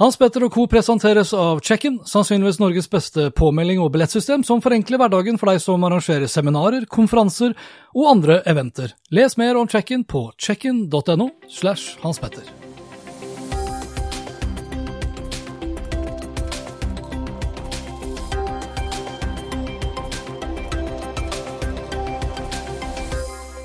[0.00, 0.62] Hans Petter og co.
[0.72, 5.84] presenteres av Check-in, sannsynligvis Norges beste påmelding og billettsystem som forenkler hverdagen for deg som
[5.84, 7.52] arrangerer seminarer, konferanser
[7.92, 8.94] og andre eventer.
[9.12, 12.48] Les mer om Check-in på checkin.no slash Hans Petter.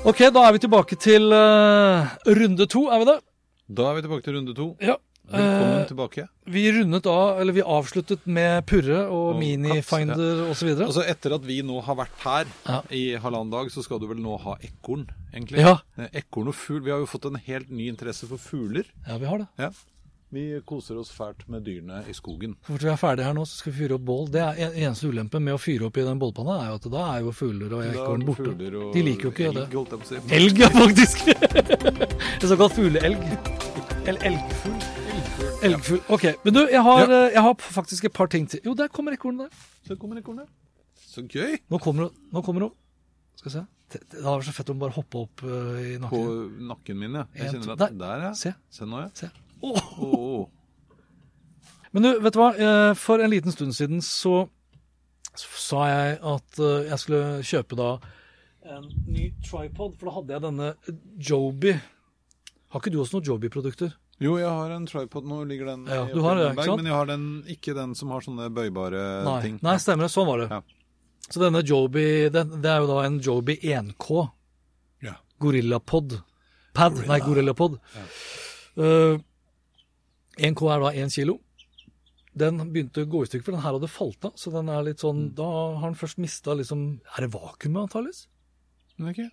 [0.04, 2.04] Ok, da er vi tilbake til uh,
[2.36, 3.20] runde to, er vi det?
[3.80, 4.74] Da er vi tilbake til runde to.
[4.84, 5.00] Ja.
[5.28, 6.28] Velkommen Eh, tilbake.
[6.46, 10.70] Vi rundet av, eller vi avsluttet med Purre og, Og Minifinder og osv.
[10.86, 12.80] Altså Etter at vi nå har vært her Ja.
[12.90, 15.60] i halvannen dag, så skal du vel nå ha ekorn, egentlig?
[15.60, 15.78] Ja.
[15.98, 16.80] Eh, Ekorn og fugl.
[16.82, 18.84] Vi har jo fått en helt ny interesse for fugler.
[19.06, 19.48] Ja, vi har det.
[19.58, 19.70] Ja.
[20.30, 22.56] Vi koser oss fælt med dyrene i skogen.
[22.62, 24.28] Fort vi er ferdige her nå, så skal vi fyre opp bål.
[24.30, 27.16] Det er eneste ulempen med å fyre opp i den bålpanna, er jo at da
[27.16, 28.48] er jo fugler og ekorn borte.
[28.48, 29.68] og De liker jo ikke det.
[29.68, 30.36] elg, holdt jeg på å si.
[30.36, 31.18] Elg, ja, faktisk!
[32.42, 33.18] en såkalt fugleelg.
[34.08, 34.97] Eller elgfugl.
[35.64, 36.00] Elgfugl.
[36.14, 37.26] Ok, men du, jeg har, Ja.
[37.26, 38.60] eh, jeg har faktisk et par ting til.
[38.64, 39.56] Jo, der kommer ekornet der.
[39.88, 40.46] Der kommer ekornet.
[41.08, 41.58] Så gøy!
[41.70, 42.12] Nå kommer hun.
[42.32, 42.72] Nå kommer hun.
[43.36, 43.64] Skal vi se.
[43.92, 46.68] Det det hadde vært så fett om hun bare hoppa opp uh, i På nakken.
[46.68, 47.24] nakken min, ja.
[47.34, 48.32] Jeg En, kjenner at Der, ja.
[48.34, 48.52] Se.
[48.70, 49.08] Se nå, ja.
[49.14, 49.30] Se.
[49.62, 50.02] Oh.
[50.04, 50.48] Oh.
[51.92, 52.50] Men du, vet du hva?
[52.54, 54.48] Eh, For en liten stund siden så
[55.34, 56.58] sa jeg at
[56.90, 57.98] jeg skulle kjøpe da
[58.68, 60.74] en ny tripod, for da hadde jeg denne
[61.16, 61.72] Joby.
[62.68, 63.94] Har ikke du også noen Joby-produkter?
[64.20, 65.24] Jo, jeg har en tripod.
[65.30, 66.80] Nå ligger den Ja, i du har det, ikke bag, sant?
[66.82, 69.58] Men jeg har den, ikke den som har sånne bøybare Nei, ting.
[69.62, 70.10] nei, stemmer det.
[70.14, 70.48] Sånn var det.
[70.50, 70.62] Ja.
[71.28, 74.24] Så denne Joby, det, det er jo da en Joby 1K
[75.06, 75.14] Ja.
[75.38, 76.16] Gorillapod.
[76.74, 77.78] Pad, nei, Gorillapod.
[78.78, 79.18] Uh,
[80.38, 81.38] 1K er da 1 kilo.
[82.38, 84.34] Den begynte å gå i stykker, for den her hadde falt av.
[84.38, 85.34] Så den er litt sånn Mm.
[85.38, 85.46] Da
[85.78, 88.26] har den først mista liksom Er det vakuumet, antakeligvis?
[88.98, 89.28] Okay.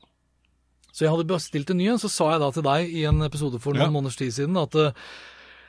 [0.95, 3.19] Så jeg hadde bestilt en ny en, så sa jeg da til deg i en
[3.27, 3.93] episode for noen Ja.
[3.93, 4.93] måneders tid siden at eh,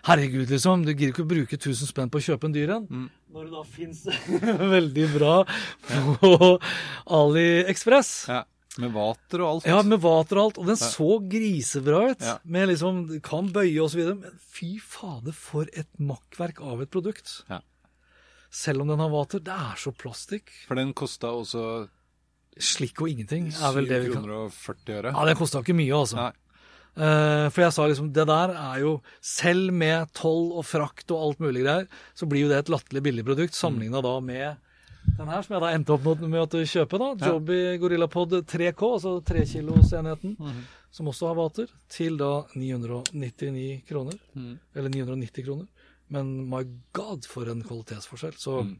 [0.07, 2.85] herregud, liksom, du gidder ikke å bruke 1000 spenn på å kjøpe en dyr en.
[2.87, 3.09] Mm.
[3.35, 4.05] Når det da fins
[4.77, 5.33] veldig bra
[6.23, 6.31] på
[7.11, 8.13] AliExpress.
[8.31, 8.45] Ja.
[8.79, 9.67] Med vater og alt.
[9.67, 10.59] Ja, med vater og alt.
[10.61, 12.21] Og den så grisebra ut.
[12.23, 12.35] Ja.
[12.45, 14.19] Med liksom Kan bøye og så videre.
[14.21, 17.39] Men fy fader, for et makkverk av et produkt.
[17.49, 17.63] Ja.
[18.53, 19.41] Selv om den har vater.
[19.43, 20.53] Det er så plastikk.
[20.69, 21.65] For den kosta også
[22.57, 25.13] Slikk og ingenting er vel det vi kan kroner og 40 øre.
[25.13, 26.31] Ja, det kosta ikke mye, altså.
[26.97, 31.27] Eh, for jeg sa liksom, det der er jo, selv med toll og frakt og
[31.27, 34.63] alt mulig greier, så blir jo det et latterlig billig produkt, sammenligna da med
[35.17, 37.13] den her, som jeg da endte opp med, å kjøpe, da.
[37.21, 37.33] Ja.
[37.33, 40.63] Joby Gorillapod 3K, altså 3-kilosenheten, -hmm.
[40.91, 44.19] som også har vater, til da 999 kroner.
[44.35, 44.59] Mm.
[44.75, 45.67] Eller 990 kroner.
[46.09, 48.37] Men my god, for en kvalitetsforskjell.
[48.37, 48.77] Så Mm.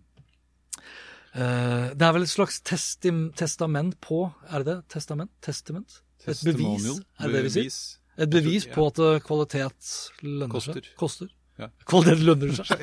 [1.37, 4.77] Eh, det er vel et slags testim, testament på Er det det?
[4.97, 5.31] Testament?
[5.45, 6.01] Testament?
[6.27, 6.89] Et bevis?
[7.21, 7.81] Er det det vi sier?
[8.17, 9.91] Et bevis på at eh, kvalitet
[10.25, 10.79] lønner seg.
[10.81, 10.93] Koster.
[11.03, 11.33] Koster.
[11.57, 11.71] Ja.
[11.89, 12.83] Kvalitet lønner seg.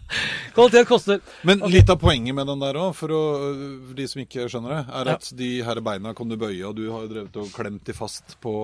[0.56, 1.18] kvalitet koster.
[1.44, 4.82] Men litt av poenget med den der òg, for, å- de som ikke skjønner det,
[5.00, 5.16] er Ja.
[5.18, 7.92] at de her beina kan du bøye, og du har jo drevet og klemt de
[7.96, 8.54] fast på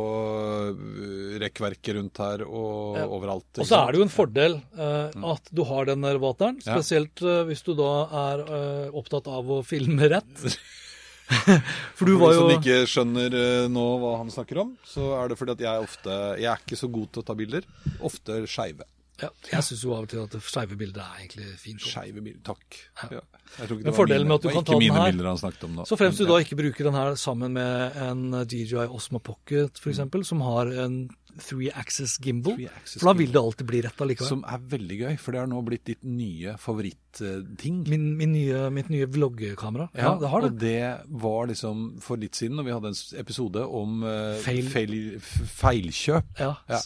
[0.72, 3.06] øh, rekkverket rundt her og Ja.
[3.06, 3.60] overalt.
[3.60, 7.20] Og så er det jo en fordel eh, at du har den der vateren, spesielt
[7.22, 7.90] eh, hvis du da
[8.22, 10.32] er eh, opptatt av å filme rett.
[11.96, 13.36] For du var de Hvis som ikke skjønner
[13.72, 16.76] nå hva han snakker om, så er det fordi at jeg ofte Jeg er ikke
[16.76, 17.68] så god til å ta bilder.
[18.04, 18.84] Ofte skeive.
[19.20, 21.84] Ja, Jeg syns jo av og til at det skeive bildet er egentlig fint.
[21.84, 22.42] Skeive bilder.
[22.52, 22.78] Takk.
[23.12, 23.20] Ja.
[23.68, 25.84] Men fordelen mine- med at du kan ta den her, han om.
[25.86, 29.92] Så fremst du da ikke bruker den her sammen med en DJI Osmo Pocket f.eks.,
[29.92, 32.56] eksempel, som har en three axis gimbal.
[32.56, 34.28] Three axis For da vil det alltid bli rett allikevel.
[34.28, 37.82] Som er veldig gøy, for det har nå blitt ditt nye favorittting.
[37.88, 39.88] Min, min nye, mitt nye vloggekamera.
[39.96, 40.50] Ja, det har det.
[40.50, 44.68] Og det var liksom for litt siden, når vi hadde en episode om uh, Feil.
[44.72, 46.34] feil, feilkjøp.
[46.40, 46.56] Ja.
[46.72, 46.82] Ja.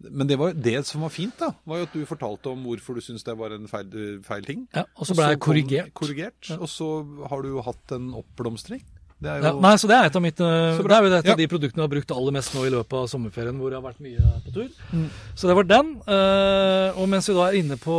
[0.00, 2.94] Men det var det som var fint, da, var jo at du fortalte om hvorfor
[2.94, 4.66] du syntes det var en feil, feil ting.
[4.74, 5.94] ja og så ble jeg korrigert.
[5.94, 6.50] korrigert.
[6.60, 6.88] Og så
[7.30, 8.82] har du jo hatt en oppblomstring.
[9.16, 11.24] Det er Ja, nei, så det er et av, mitt, eh, det er jo et
[11.24, 11.34] Ja.
[11.34, 13.86] de produktene jeg har brukt aller mest nå i løpet av sommerferien, hvor jeg har
[13.90, 14.68] vært mye på tur.
[14.92, 15.08] Mm.
[15.34, 15.96] Så det var den.
[16.06, 17.96] eh, og mens vi da er inne på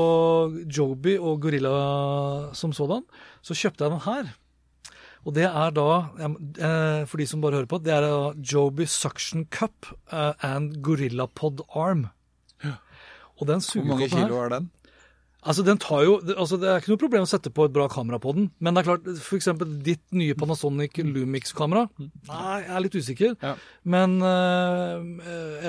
[0.69, 3.01] Joby og Gorilla som sådan,
[3.41, 4.35] så kjøpte jeg den her.
[5.27, 5.87] Og det er da,
[6.23, 8.07] eh, for de som bare hører på, det er
[8.39, 12.07] Joby Suction Cup eh, and Gorilla Pod Arm.
[13.37, 14.71] Og den Hvor mange kilo er den?
[15.47, 17.85] Altså, den tar jo, altså, det er ikke noe problem å sette på et bra
[17.87, 19.05] kamera på den, men det er klart,
[19.37, 23.53] eksempel ditt nye Panasonic Lumix-kamera, nei, jeg er litt usikker, Ja.
[23.87, 24.97] men uh,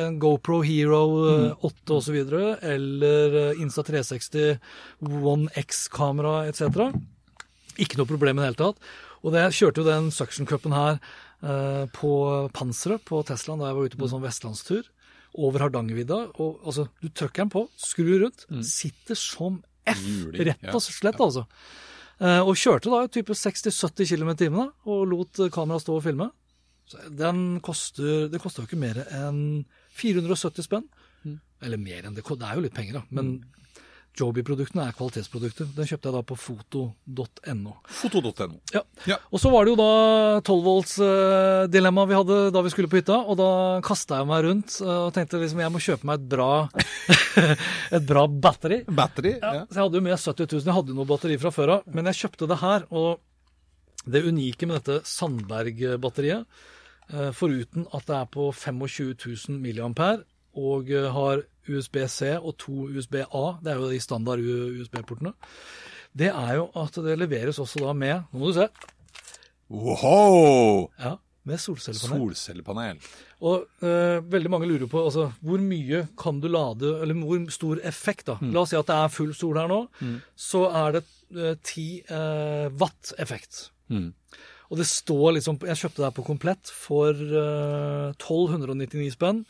[0.00, 4.56] en GoPro Hero eh, 8 og så videre, eller eh, Insta360
[5.04, 6.88] One X-kamera, etc.
[7.78, 8.90] Ikke noe problem i det hele tatt.
[9.28, 10.96] Og det, jeg kjørte jo den suction cupen her
[11.44, 12.12] eh, på
[12.56, 14.88] Panseret på Teslaen da jeg var ute på sånn vestlandstur.
[15.38, 16.22] Over Hardangervidda.
[16.40, 20.00] Og altså, du trykker den på, skrur rundt, sitter som F.
[20.00, 21.44] Juling, Rett og slett, altså.
[22.18, 26.04] Eh, og kjørte da type 60-70 km i timen og lot eh, kameraet stå og
[26.08, 26.30] filme.
[26.88, 29.66] Så den koster, det koster jo ikke mer enn
[30.00, 30.88] 470 spenn.
[31.62, 32.24] Eller mer enn det.
[32.24, 33.04] Det er jo litt penger, da.
[33.12, 33.32] Men
[34.18, 35.68] Joby-produktene er kvalitetsprodukter.
[35.76, 37.72] Den kjøpte jeg da på foto.no.
[38.00, 38.56] Foto.no.
[38.74, 38.80] Ja.
[39.06, 39.18] Ja.
[39.30, 39.90] Og så var det jo da
[40.42, 43.18] 12-volts-dilemmaet vi hadde da vi skulle på hytta.
[43.30, 43.48] Og da
[43.86, 46.48] kasta jeg meg rundt eh, og tenkte liksom jeg må kjøpe meg et bra,
[47.98, 48.80] et bra batteri.
[48.88, 49.36] Battery.
[49.38, 49.62] Ja, Ja.
[49.68, 50.66] så jeg hadde jo med 70 000.
[50.66, 52.88] Jeg hadde jo noe batteri fra før av, men jeg kjøpte det her.
[52.90, 56.46] Og det unike med dette Sandberg-batteriet,
[57.12, 59.14] eh, foruten at det er på 25
[59.48, 60.24] 000 milliampere
[60.58, 65.34] og eh, har USB-C og to USB-A, det er jo de standard USB-portene,
[66.18, 68.68] det er jo at det leveres også da med Nå må du se.
[69.68, 70.88] Wow!
[70.96, 71.16] Ja,
[71.48, 72.22] med solcellepanel.
[72.24, 73.00] Solcellepanel.
[73.44, 77.82] Og eh, veldig mange lurer på altså, hvor mye kan du lade, eller hvor stor
[77.86, 78.26] effekt.
[78.30, 78.38] da.
[78.42, 79.82] La oss si at det er full sol her nå,
[80.34, 81.04] så er det
[81.36, 81.88] eh, 10
[82.18, 83.68] eh, watt effekt.
[83.92, 84.10] Mm.
[84.68, 89.44] Og det står liksom Jeg kjøpte det her på komplett for eh, 1299 spenn.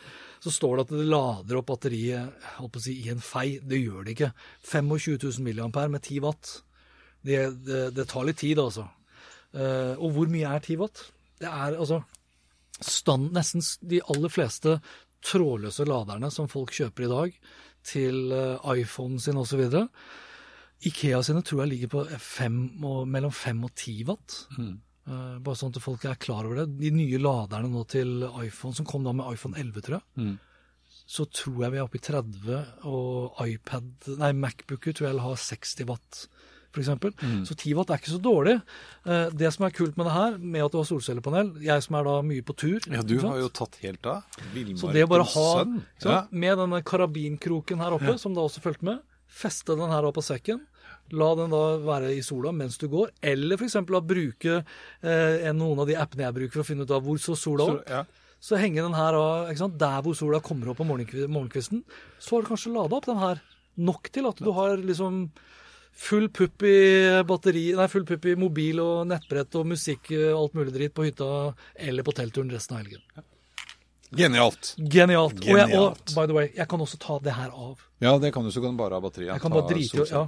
[0.45, 2.47] Så står det at det lader opp batteriet
[2.83, 3.59] si, i en fei.
[3.59, 4.31] Det gjør det ikke.
[4.71, 6.53] 25 000 milliampere med 10 watt.
[7.27, 8.87] Det, det, det tar litt tid, altså.
[9.57, 11.03] Uh, og hvor mye er 10 watt?
[11.41, 12.03] Det er altså
[12.85, 14.79] stand, nesten de aller fleste
[15.27, 17.39] trådløse laderne som folk kjøper i dag
[17.89, 19.65] til uh, iPhonen sin osv.
[20.87, 24.37] Ikea sine tror jeg ligger på fem og, mellom 5 og 10 watt.
[24.59, 24.77] Eh,
[25.09, 26.67] bare sånn at folk er klar over det.
[26.81, 30.37] De nye laderne nå til iPhone, som kom da med iPhone 11, tror jeg,
[31.09, 33.87] så tror jeg vi er oppe i 30, og iPad,
[34.21, 36.19] nei, Macbooker tror jeg har 60 watt,
[36.69, 37.15] for eksempel.
[37.49, 38.59] Så 10 watt er ikke så dårlig.
[39.09, 41.97] Eh, det som er kult med det her, med at du har solcellepanel, jeg som
[41.97, 44.23] er da mye på tur Ja, du har jo tatt helt av.
[44.77, 46.19] Så det å bare ha ikke?
[46.45, 50.25] Med denne karabinkroken her oppe, som da også fulgte med, feste den her opp på
[50.29, 50.61] sekken.
[51.13, 53.77] La den da være i sola mens du går, eller f.eks.
[54.05, 54.65] bruke
[55.03, 57.37] eh, en- noen av de appene jeg bruker for å finne ut av hvor så
[57.37, 57.89] sola Så, opp.
[57.89, 58.05] ja.
[58.41, 59.13] Så henger den her
[59.79, 61.83] der hvor sola kommer opp på morgenkvisten.
[62.21, 63.41] Så har du kanskje lada opp den her
[63.79, 65.31] nok til at du har liksom
[65.99, 70.55] full pupp i batteri, nei, full pupp i mobil og nettbrett og musikk, og alt
[70.55, 73.03] mulig dritt på hytta eller på teltturen resten av helgen.
[74.17, 74.75] Genialt.
[74.79, 75.41] Genialt.
[75.45, 77.83] Og, jeg, og by the way, jeg kan også ta det her av.
[78.01, 79.33] Ja, det kan du, så kan du bare ha batteriet.
[79.35, 80.23] Jeg kan bare drite ja.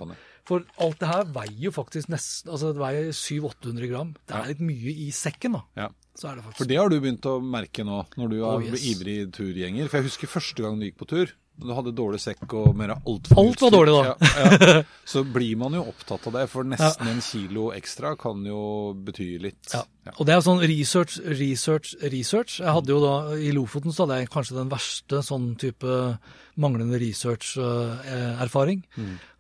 [0.49, 4.15] For alt det her veier jo faktisk nesten Altså det veier 700-800 gram.
[4.27, 5.62] Det er litt mye i sekken, da.
[5.79, 5.88] Ja.
[6.19, 8.65] Så er det For det har du begynt å merke nå, når du er Oh,
[8.65, 8.82] yes.
[8.91, 9.88] ivrig turgjenger.
[9.88, 11.32] For jeg husker første gang du gikk på tur.
[11.60, 14.02] Du hadde dårlig sekk og mer altfor Alt var dårlig da.
[14.10, 14.82] Ja, ja.
[15.12, 18.60] Så blir man jo opptatt av det, for nesten en kilo ekstra kan jo
[19.06, 19.72] bety litt.
[19.74, 19.84] Ja.
[20.16, 22.58] Og det er sånn research, research, research.
[22.62, 25.96] Jeg hadde jo da, I Lofoten så hadde jeg kanskje den verste sånn type
[26.60, 28.84] manglende research-erfaring.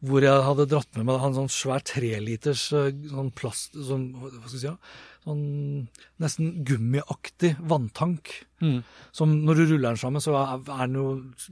[0.00, 3.76] Hvor jeg hadde dratt med meg en sånn svær treliters eh, sånn plast...
[3.76, 4.74] Sånn, hva skal jeg si?
[5.30, 5.88] Sånn
[6.20, 8.32] nesten gummiaktig vanntank.
[9.16, 11.04] Som når du ruller den sammen, så er den jo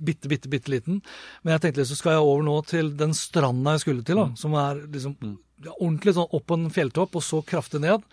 [0.04, 0.98] bitte, bitte, bitte liten.
[1.42, 4.26] Men jeg tenkte så skal jeg over nå til den stranda jeg skulle til, da,
[4.36, 5.14] som er liksom
[5.64, 8.04] ja, ordentlig sånn opp på en fjelltopp, og så kraftig ned.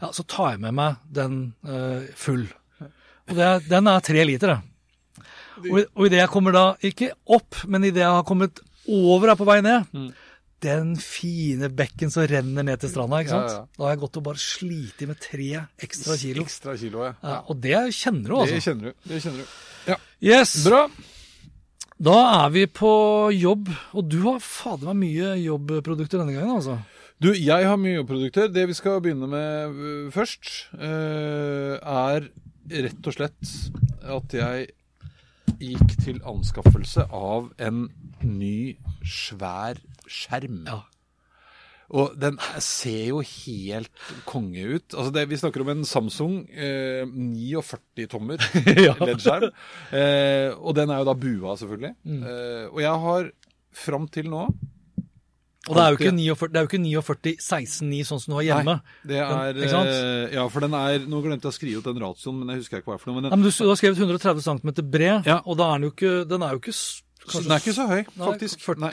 [0.00, 2.46] Ja, Så tar jeg med meg den eh, full.
[2.84, 5.24] Og det, den er tre liter, det.
[5.64, 9.38] Og, og idet jeg kommer da, ikke opp, men idet jeg har kommet over her
[9.40, 9.86] på vei ned,
[10.64, 13.52] den fine bekken som renner ned til stranda, ikke sant?
[13.52, 13.78] Ja, ja.
[13.78, 15.50] Da har jeg gått og bare slitt med tre
[15.86, 16.46] ekstra kilo.
[16.48, 17.14] Ekstra kilo, ja.
[17.20, 18.54] Ja, og det kjenner du, altså.
[18.54, 19.10] Det kjenner du.
[19.12, 19.58] Det kjenner du.
[19.92, 19.98] Ja.
[20.24, 20.56] Yes.
[20.64, 20.86] Bra.
[22.04, 22.92] Da er vi på
[23.36, 26.80] jobb, og du har fader meg mye jobbprodukter denne gangen, altså.
[27.22, 28.48] Du, jeg har mye jobbprodukter.
[28.52, 32.26] Det vi skal begynne med øh, først, øh, er
[32.74, 33.52] rett og slett
[34.04, 34.66] at jeg
[35.60, 37.86] gikk til anskaffelse av en
[38.22, 40.64] ny, svær skjerm.
[40.68, 40.82] Ja.
[41.94, 43.90] Og den ser jo helt
[44.26, 44.94] konge ut.
[44.96, 48.40] Altså det, vi snakker om en Samsung eh, 49 tommer
[48.86, 48.94] Ja.
[48.98, 49.50] LED-skjerm.
[49.92, 51.92] Eh, og den er jo da bua, selvfølgelig.
[52.08, 52.22] Mm.
[52.24, 53.28] Eh, og jeg har
[53.74, 54.46] fram til nå
[55.68, 58.32] Og det er jo ikke 49, det er jo ikke 49 16 9 sånn som
[58.32, 58.74] du har hjemme.
[59.04, 59.88] Nei, Det er sant?
[59.92, 62.64] eh, Ja, for den er Nå glemte jeg å skrive ut den ratioen, men jeg
[62.64, 63.20] husker ikke hva det er for noe.
[63.20, 65.40] Men Ja, den, men du, du har skrevet 130 cm bred, Ja.
[65.44, 66.76] og er den, ikke, den er jo ikke
[67.24, 68.60] Kanskje- Den er ikke så høy, Nei, faktisk.
[68.60, 68.90] 40 Nei.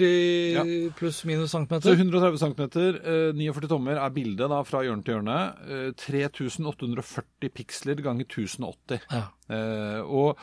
[0.55, 0.63] Ja.
[0.95, 1.91] pluss minus centimeter.
[1.91, 2.61] Så 130 cm,
[3.03, 5.37] eh, 49 tommer er bildet da fra hjørne til hjørne.
[5.67, 9.01] Eh, 3840 piksler ganger 1080.
[9.11, 9.23] Ja.
[9.49, 10.37] Eh, og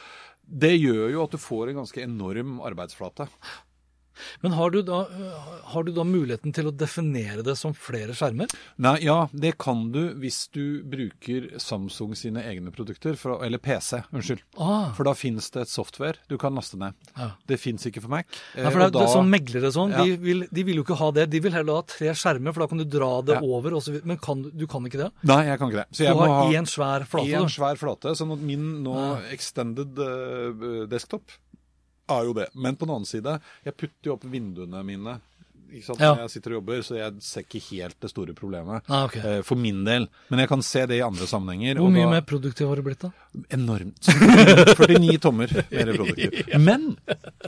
[0.48, 3.28] det gjør jo at du får en ganske enorm arbeidsflate.
[4.42, 5.04] Men har du, da,
[5.72, 8.48] har du da muligheten til å definere det som flere skjermer?
[8.78, 14.02] Nei, ja, det kan du hvis du bruker Samsung sine egne produkter, for, eller PC,
[14.12, 14.42] unnskyld.
[14.58, 16.94] Ah, For da finnes det et software du kan laste ned.
[17.16, 17.30] ja.
[17.48, 18.26] Det fins ikke for Mac.
[18.54, 20.04] Nei, Ja, for det, og det er sånn meglere sånn, Ja.
[20.04, 21.30] de, vil, de vil jo ikke ha det.
[21.30, 23.40] De vil heller ha tre skjermer, for da kan du dra det Ja.
[23.42, 23.70] over.
[23.80, 25.10] Så, men kan, du- du kan ikke det?
[25.24, 25.88] Nei, jeg kan ikke det.
[25.92, 27.34] Så Du jeg må har ha én svær flate.
[27.34, 28.14] en svær flate.
[28.16, 29.20] Sånn at min nå Ja.
[29.32, 31.22] extended eh, desktop
[32.10, 32.48] er jo det.
[32.54, 35.20] Men på den annen side, jeg putter jo opp vinduene mine
[35.68, 36.14] Ja.
[36.14, 38.82] når jeg sitter og jobber, så jeg ser ikke helt det store problemet.
[38.88, 39.16] Ah, ok.
[39.16, 40.08] eh, For min del.
[40.30, 41.74] Men jeg kan se det i andre sammenhenger.
[41.76, 43.10] Hvor og mye da- mer produktiv har du blitt, da?
[43.54, 44.08] Enormt.
[44.78, 46.58] 49 tommer mer produkter.
[46.68, 46.96] Men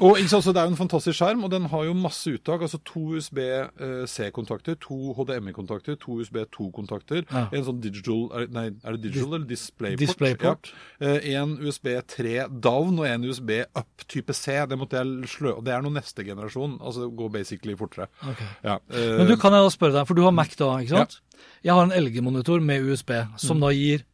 [0.00, 2.62] og sant, så Det er jo en fantastisk skjerm, og den har jo masse uttak.
[2.66, 7.24] altså To USB-C-kontakter, to HDMI-kontakter, to USB-2-kontakter.
[7.30, 7.46] Ja.
[7.52, 10.00] En sånn digital Nei, er det digital eller DisplayPort?
[10.04, 10.72] DisplayPort.
[11.00, 11.14] Ja.
[11.16, 14.58] Eh, En USB 3 down og en USB up type C.
[14.68, 15.54] Det måtte jeg slø...
[15.64, 16.78] Det er noe neste generasjon.
[16.80, 18.08] altså Det går basically fortere.
[18.22, 18.46] Okay.
[18.64, 20.96] Ja, eh, Men du kan jeg da spørre deg, for du har Mac da, ikke
[20.98, 21.20] sant?
[21.64, 23.60] Jeg har en LG-monitor med USB, som Mm.
[23.64, 24.04] da gir eh,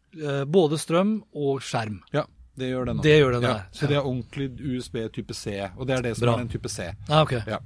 [0.48, 2.00] både strøm og skjerm.
[2.14, 2.24] ja,
[2.56, 3.00] det gjør den.
[3.04, 3.64] Det gjør den ja, der.
[3.76, 4.46] Så det er ordentlig
[4.78, 6.36] USB type C, og det er det som Bra.
[6.38, 6.86] er den type C.
[7.08, 7.42] Ah, okay.
[7.46, 7.58] Ja.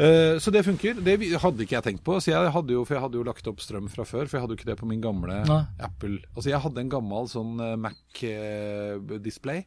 [0.00, 0.96] Eh, så det funker.
[1.04, 2.16] Det hadde ikke jeg tenkt på.
[2.24, 4.46] Så jeg hadde jo, for jeg hadde jo lagt opp strøm fra før, for jeg
[4.46, 5.60] hadde jo ikke det på min gamle Nei.
[5.84, 6.22] Apple.
[6.32, 9.66] Altså jeg hadde en gammel sånn eh, Mac-display.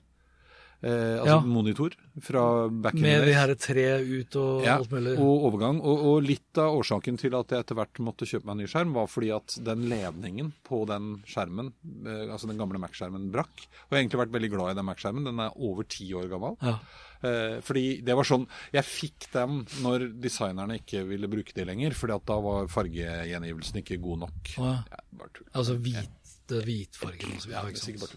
[0.83, 1.39] Eh, altså Ja.
[1.47, 5.17] monitor fra back in Med de her tre ut og Ja, alt mulig.
[5.17, 5.79] og overgang.
[5.81, 8.67] Og, og litt av årsaken til at jeg etter hvert måtte kjøpe meg en ny
[8.67, 11.71] skjerm, var fordi at den ledningen på den skjermen,
[12.05, 13.47] eh, altså den gamle Mac-skjermen, brakk.
[13.47, 15.23] Og jeg har egentlig vært veldig glad i den Mac-skjermen.
[15.31, 16.57] Den er over ti år gammel.
[16.61, 16.77] Ja.
[17.23, 21.91] Eh, fordi det var sånn Jeg fikk dem når designerne ikke ville bruke de lenger,
[21.95, 24.51] fordi at da var fargegjengivelsen ikke god nok.
[24.57, 24.73] Ja.
[24.91, 25.47] Ja, bare tull.
[25.55, 26.09] Altså hvit,
[26.51, 27.61] hvitfargen og så Ja.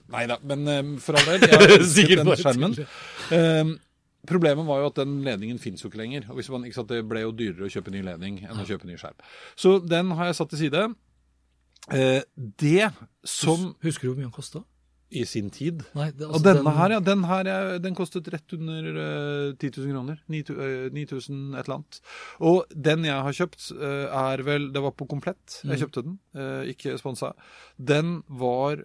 [0.09, 1.49] Nei da, men eh, for all del.
[1.50, 2.75] Jeg elsket den skjermen.
[2.75, 2.87] tull.
[3.33, 3.64] Eh,
[4.26, 6.26] problemet var jo at den ledningen fins jo ikke lenger.
[6.28, 8.66] og hvis man, ikke sant, Det ble jo dyrere å kjøpe ny ledning enn å
[8.66, 9.16] kjøpe ny skjerm.
[9.56, 10.87] Så den har jeg satt til side.
[11.92, 12.23] Eh,
[12.59, 12.90] det
[13.25, 14.64] som Husker du hvor mye den kosta?
[15.10, 18.26] I sin tid Nei, det, Og altså, denne den- her, ja, den her den kostet
[18.32, 20.18] rett under uh, 10 000 kroner.
[20.28, 22.00] 9000 uh, et eller annet.
[22.40, 25.60] Og den jeg har kjøpt, uh, er vel Det var på komplett.
[25.62, 25.80] Jeg Mm.
[25.84, 27.34] kjøpte den, eh, ikke sponsa.
[27.78, 28.82] Den var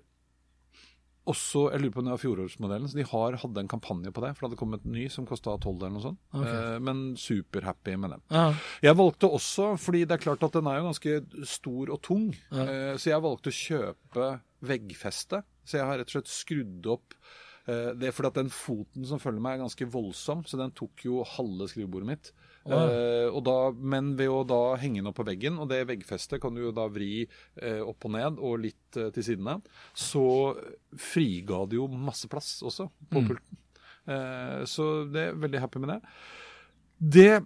[1.30, 2.88] også Jeg lurer på om det var fjorårsmodellen.
[2.90, 5.26] Så de har hadde en kampanje på det, for det hadde kommet en ny som
[5.30, 6.18] kosta 12 eller noe sånt.
[6.34, 6.56] Okay.
[6.76, 8.22] Eh, men superhappy med den.
[8.32, 12.02] Ja, Jeg valgte også, fordi det er klart at den er jo ganske stor og
[12.02, 12.64] tung, Ja.
[12.66, 15.44] eh, så jeg valgte å kjøpe veggfeste.
[15.64, 17.18] Så jeg har rett og slett skrudd opp
[17.70, 20.74] uh, det er fordi at den foten som følger meg er ganske voldsom, så den
[20.78, 22.32] tok jo halve skrivebordet mitt.
[22.62, 26.38] Uh, og da, men ved å da henge den opp på veggen, og det veggfestet
[26.44, 29.56] kan du jo da vri uh, opp og ned og litt uh, til sidene,
[29.98, 30.26] så
[30.94, 33.32] friga det jo masse plass også på Mm.
[33.32, 33.58] pulten.
[34.66, 36.00] Så det er veldig happy med det.
[37.18, 37.46] Det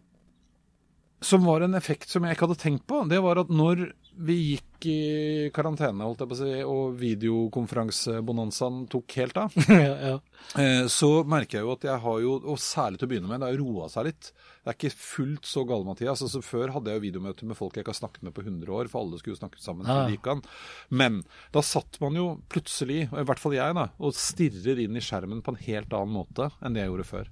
[1.22, 4.36] som var en effekt som jeg ikke hadde tenkt på, det var at når vi
[4.54, 10.18] gikk i karantene, holdt jeg på å si, og videokonferansebonanzaen tok helt av, ja, ja.
[10.62, 13.42] eh, så merker jeg jo at jeg har jo, og særlig til å begynne med,
[13.42, 14.30] det har roa seg litt.
[14.66, 16.24] Det er ikke fullt så gale, Mathias.
[16.26, 18.72] Altså, før hadde jeg jo videomøter med folk jeg ikke har snakket med på 100
[18.78, 19.90] år, for alle skulle jo snakke sammen.
[19.90, 20.08] Ja.
[20.10, 20.42] gikk an.
[20.90, 21.20] Men
[21.54, 25.44] da satt man jo plutselig, i hvert fall jeg, da, og stirrer inn i skjermen
[25.46, 27.32] på en helt annen måte enn det jeg gjorde før.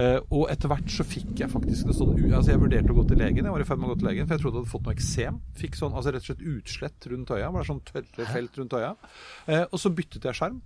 [0.00, 3.04] Eh, og etter hvert så fikk jeg faktisk noe sånn Altså Jeg vurderte å gå
[3.10, 4.64] til legen, jeg var i ferd med å gå til legen, for jeg trodde jeg
[4.64, 5.40] hadde fått noe eksem.
[5.60, 7.50] Fikk sånn, altså rett og slett utslett rundt øya.
[7.52, 8.92] Var det sånn tørre felt rundt øya.
[9.46, 10.62] Eh, og så byttet jeg skjerm.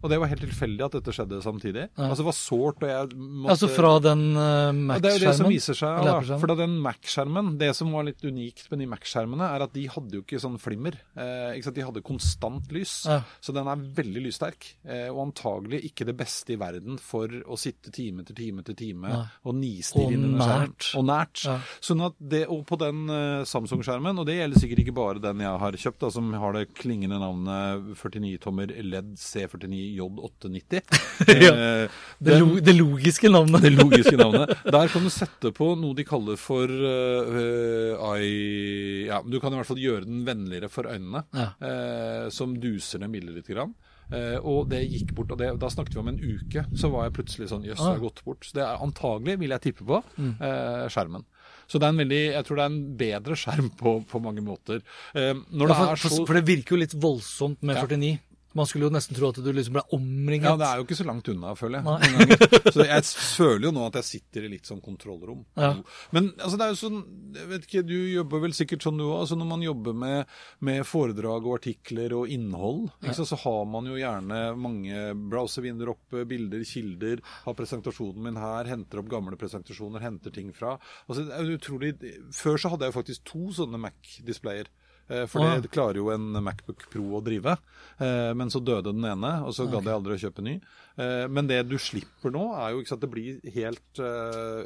[0.00, 1.82] Og det var helt tilfeldig at dette skjedde samtidig.
[1.92, 2.06] Ja.
[2.06, 5.24] Altså det var sårt, og jeg måtte Altså fra den uh, ja, det er jo
[5.26, 6.06] det som viser seg.
[6.08, 9.74] Ja, For da den Mac-skjermen, Det som var litt unikt med de Mac-skjermene, er at
[9.76, 10.96] de hadde jo ikke sånn flimmer.
[11.12, 11.74] Eh, ikke?
[11.76, 12.94] De hadde konstant lys.
[13.10, 13.20] Ja.
[13.44, 14.70] Så den er veldig lyssterk.
[14.88, 18.78] Eh, og antagelig ikke det beste i verden for å sitte time etter time etter
[18.78, 19.12] time
[19.44, 20.76] og nistirre inn under skjermen.
[21.00, 21.44] Og nært.
[21.84, 25.44] Sånn at det, og på den uh, Samsung-skjermen, og det gjelder sikkert ikke bare den
[25.44, 29.14] jeg har kjøpt, da, som har det klingende navnet 49-tommer LED
[29.50, 30.80] C49J890.
[31.40, 31.52] Ja.
[31.84, 33.62] Eh, Det, lo det logiske navnet.
[33.62, 34.54] det logiske navnet.
[34.64, 39.56] Der kan du sette på noe de kaller for uh, eye Ja, du kan i
[39.60, 41.24] hvert fall gjøre den vennligere for øynene.
[41.36, 41.50] Ja.
[41.60, 43.48] uh, som duser ned milde litt.
[43.50, 43.72] Grann.
[44.10, 46.64] Uh, og det gikk bort, og det, da snakket vi om en uke.
[46.76, 47.92] Så var jeg plutselig sånn Jøss, det Ah.
[47.96, 48.44] har gått bort.
[48.46, 51.24] Så det er antagelig, vil jeg tippe på, eh, skjermen.
[51.70, 54.42] Så det er en veldig, jeg tror det er en bedre skjerm på, på mange
[54.42, 54.80] måter.
[55.14, 57.86] Uh, Ja, for, så for det virker jo litt voldsomt med Ja.
[57.86, 58.18] 49.
[58.58, 60.48] Man skulle jo nesten tro at du liksom ble omringet.
[60.48, 62.38] Ja, det er jo ikke så langt unna, føler jeg.
[62.74, 65.44] Så jeg føler jo nå at jeg sitter i litt sånn kontrollrom.
[65.54, 65.72] Ja.
[66.16, 66.98] Men altså, det er jo sånn
[67.36, 69.20] jeg vet ikke, Du jobber vel sikkert sånn du òg.
[69.20, 70.34] Altså, når man jobber med,
[70.66, 75.94] med foredrag og artikler og innhold, ikke sant, så har man jo gjerne mange browservinduer
[75.94, 77.22] oppe, bilder, kilder.
[77.46, 80.74] Har presentasjonen min her, henter opp gamle presentasjoner, henter ting fra.
[81.06, 81.94] Altså, det er utrolig,
[82.34, 84.70] Før så hadde jeg jo faktisk to sånne Mac-displayer.
[85.10, 87.56] Eh, For det klarer jo en Macbook Pro å drive.
[87.98, 90.54] Eh, Men så døde den ene, og så gadd jeg aldri å kjøpe ny.
[90.96, 94.02] Eh, Men det du slipper nå, er jo ikke sant, det blir helt,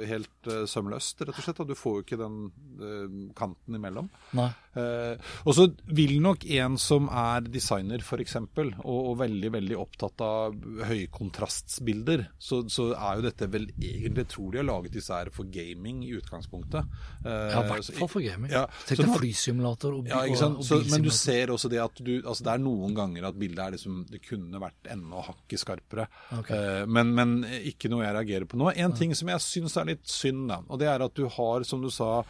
[0.06, 1.64] helt sømløst, rett og slett.
[1.66, 4.10] Du får jo ikke den kanten imellom.
[4.36, 4.50] Nei.
[4.74, 5.14] Eh,
[5.44, 10.54] og så vil nok en som er designer f.eks., og, og veldig veldig opptatt av
[10.88, 15.48] høykontrastsbilder, så, så er jo dette vel egentlig tror de har laget disse her for
[15.52, 16.84] gaming i utgangspunktet.
[17.24, 18.50] Eh, Ja, i hvert fall for gaming.
[18.52, 22.00] Ja, Tenk deg flysimulator og, ja, og, og Så, men du ser også det at
[22.04, 25.60] du Altså, det er noen ganger at bildet er liksom Det kunne vært enda hakket
[25.60, 26.06] skarpere.
[26.38, 26.50] Ok.
[26.54, 27.34] Eh, men, men
[27.70, 28.70] ikke noe jeg reagerer på nå.
[28.80, 31.64] En ting som jeg syns er litt synd, da, og det er at du har,
[31.68, 32.22] som du sa,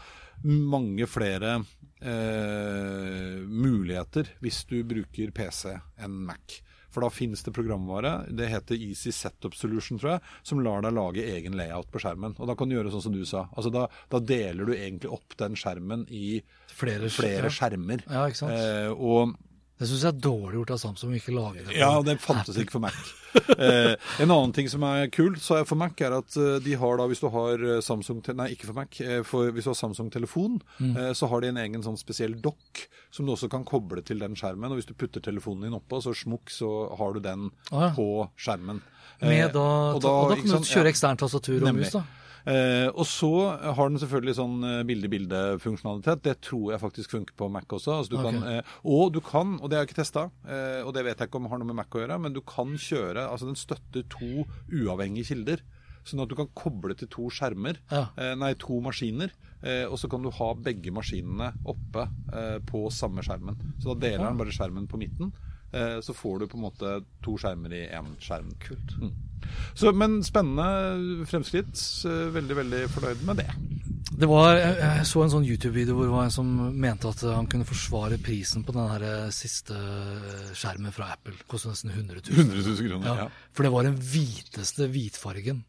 [0.43, 1.57] mange flere
[2.01, 6.61] eh, muligheter hvis du bruker PC enn Mac.
[6.95, 10.95] For da finnes det programvare, det heter Easy Setup Solution, tror jeg, som lar deg
[10.95, 12.37] lage egen layout på skjermen.
[12.39, 13.49] Og da kan du gjøre sånn som du sa.
[13.57, 16.39] Altså da, da deler du egentlig opp den skjermen i
[16.75, 17.55] Flere, flere ja.
[17.55, 18.07] skjermer.
[18.07, 18.55] Ja, ikke sant?
[18.55, 19.35] Eh, og
[19.85, 21.75] Det syns jeg er dårlig gjort av Samsung å ikke lage det.
[21.77, 22.97] ja, det fantes ikke for Mac.
[23.59, 26.77] Eh, en annen ting som er kult sa jeg for Mac, er at eh, de
[26.81, 28.97] har da, hvis du har eh, Samsung Nei, ikke for Mac.
[29.03, 30.97] Eh, for hvis du har Samsung-telefon, Mm.
[30.97, 34.19] eh, så har de en egen sånn spesiell dokk som du også kan koble til
[34.23, 34.71] den skjermen.
[34.73, 37.95] Og hvis du putter telefonen din oppå, så smukk, så har du den Ah, ja.
[37.95, 38.81] på skjermen.
[39.21, 40.65] Eh, Med da, og da, ikke kan sant?
[40.67, 40.95] du kjøre Ja.
[40.95, 42.05] ekstern tastatur og mus, da.
[42.45, 46.25] Eh, og så har den selvfølgelig sånn eh, bilde-bilde-funksjonalitet.
[46.27, 47.99] Det tror jeg faktisk funker på Mac også.
[47.99, 48.35] Altså du okay.
[48.35, 51.23] kan, eh, og du kan, og det har jeg ikke testa, eh, og det vet
[51.23, 53.59] jeg ikke om har noe med Mac å gjøre, men du kan kjøre Altså den
[53.59, 55.65] støtter to uavhengige kilder.
[56.05, 58.11] Sånn at du kan koble til to skjermer, Ja.
[58.21, 59.33] eh, nei, to maskiner.
[59.65, 62.05] Eh, og så kan du ha begge maskinene oppe
[62.69, 63.57] på samme skjermen.
[63.81, 65.33] Så da deler den bare skjermen på midten.
[65.75, 68.53] Eh, så får du på en måte to skjermer i én skjerm.
[68.63, 68.95] Kult.
[69.01, 69.15] Mm.
[69.77, 71.77] Så, men spennende fremskritt.
[72.09, 73.51] Eh, Veldig, veldig fornøyd med det.
[74.15, 77.49] Det var, jeg, så en sånn YouTube-video hvor det var en som mente at han
[77.51, 79.75] kunne forsvare prisen på den her eh, siste
[80.55, 81.35] skjermen fra Apple.
[81.51, 82.45] Kostet nesten 100 000.
[82.45, 83.09] 100 000 kroner.
[83.11, 83.31] Ja, Ja.
[83.57, 85.65] For det var den hviteste hvitfargen.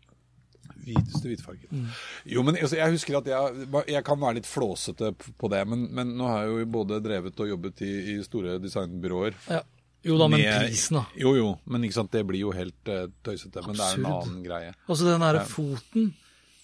[0.86, 1.66] Hviteste hvitfargen.
[1.72, 1.88] Mm.
[2.36, 5.88] Jo, men altså, jeg husker at jeg, jeg kan være litt flåsete på det, men,
[5.98, 9.40] men nå har jeg jo både drevet og jobbet i, i store designbyråer.
[9.50, 9.64] Ja.
[10.06, 11.06] Jo da, men med- prisen, da.
[11.18, 13.64] Jo, jo, men ikke sant, det blir jo helt uh, tøysete.
[13.66, 14.76] Men det er en annen greie.
[14.88, 15.50] Altså den derre Ja.
[15.50, 16.14] foten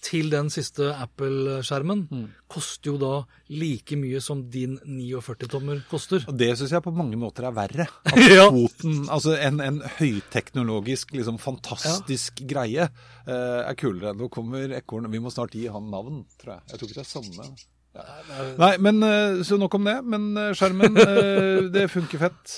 [0.02, 2.24] til den siste Apple-skjermen Mm.
[2.50, 3.10] koster jo da
[3.48, 6.24] like mye som din 49-tommer koster.
[6.26, 7.86] Og det syns jeg på mange måter er verre.
[8.04, 8.48] At Ja.
[8.50, 12.88] foten, altså en, en høyteknologisk, liksom fantastisk greie,
[13.28, 14.14] uh, er kulere.
[14.16, 16.62] Nå kommer ekornet Vi må snart gi han navn, tror jeg.
[16.72, 17.52] Jeg tror ikke det er samme.
[17.92, 19.98] Nei, men eh, så nok om det.
[20.08, 22.56] Men eh, skjermen, eh, det funker fett.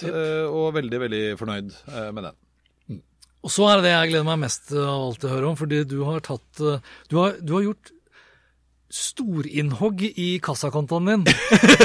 [0.51, 1.75] Og veldig, veldig fornøyd
[2.15, 2.39] med den.
[3.45, 5.83] Og så er det det jeg gleder meg mest av alt å høre om, fordi
[5.85, 6.63] du har tatt
[7.11, 7.91] Du har, du har gjort
[8.95, 11.25] storinnhogg i kassakontoen din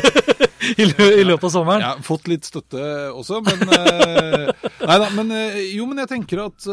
[0.81, 1.83] i, lø, i løpet av sommeren.
[1.83, 5.33] Ja, fått litt støtte også, men Nei da, men
[5.73, 6.69] jo, men jeg tenker at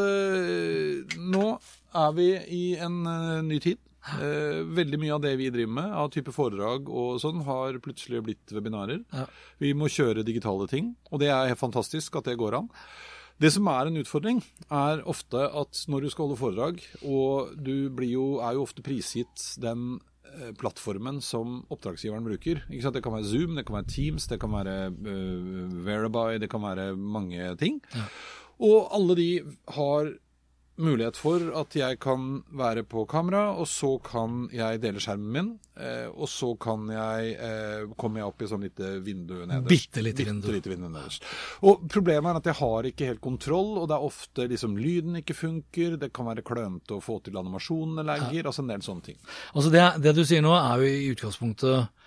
[1.16, 1.48] nå
[1.96, 3.00] er vi i en
[3.48, 3.80] ny tid.
[4.06, 8.22] Eh, veldig mye av det vi driver med, av type foredrag og sånn, har plutselig
[8.26, 9.02] blitt webinarer.
[9.12, 9.26] Ja.
[9.62, 12.70] Vi må kjøre digitale ting, og det er helt fantastisk at det går an.
[13.42, 14.40] Det som er en utfordring,
[14.72, 18.84] er ofte at når du skal holde foredrag, og du blir jo, er jo ofte
[18.84, 22.62] prisgitt den eh, plattformen som oppdragsgiveren bruker.
[22.70, 26.64] Det kan være Zoom, det kan være Teams, det kan være uh, Verabye, det kan
[26.64, 27.82] være mange ting.
[28.56, 29.30] Og alle de
[29.76, 30.14] har
[30.82, 35.48] mulighet for at jeg kan være på kamera, og så kan jeg dele skjermen min.
[35.76, 39.68] Eh, og så kan jeg eh, kommer jeg opp i sånn lite vindu nederst.
[39.70, 40.46] Bittelite vindu.
[40.46, 41.26] Bittelite vindu nederst.
[41.68, 45.20] Og problemet er at jeg har ikke helt kontroll, og det er ofte liksom lyden
[45.22, 45.98] ikke funker.
[46.00, 49.20] Det kan være klønete å få til animasjonene lagger, altså en del sånne ting.
[49.54, 52.04] Altså det, det du sier nå, er jo i utgangspunktet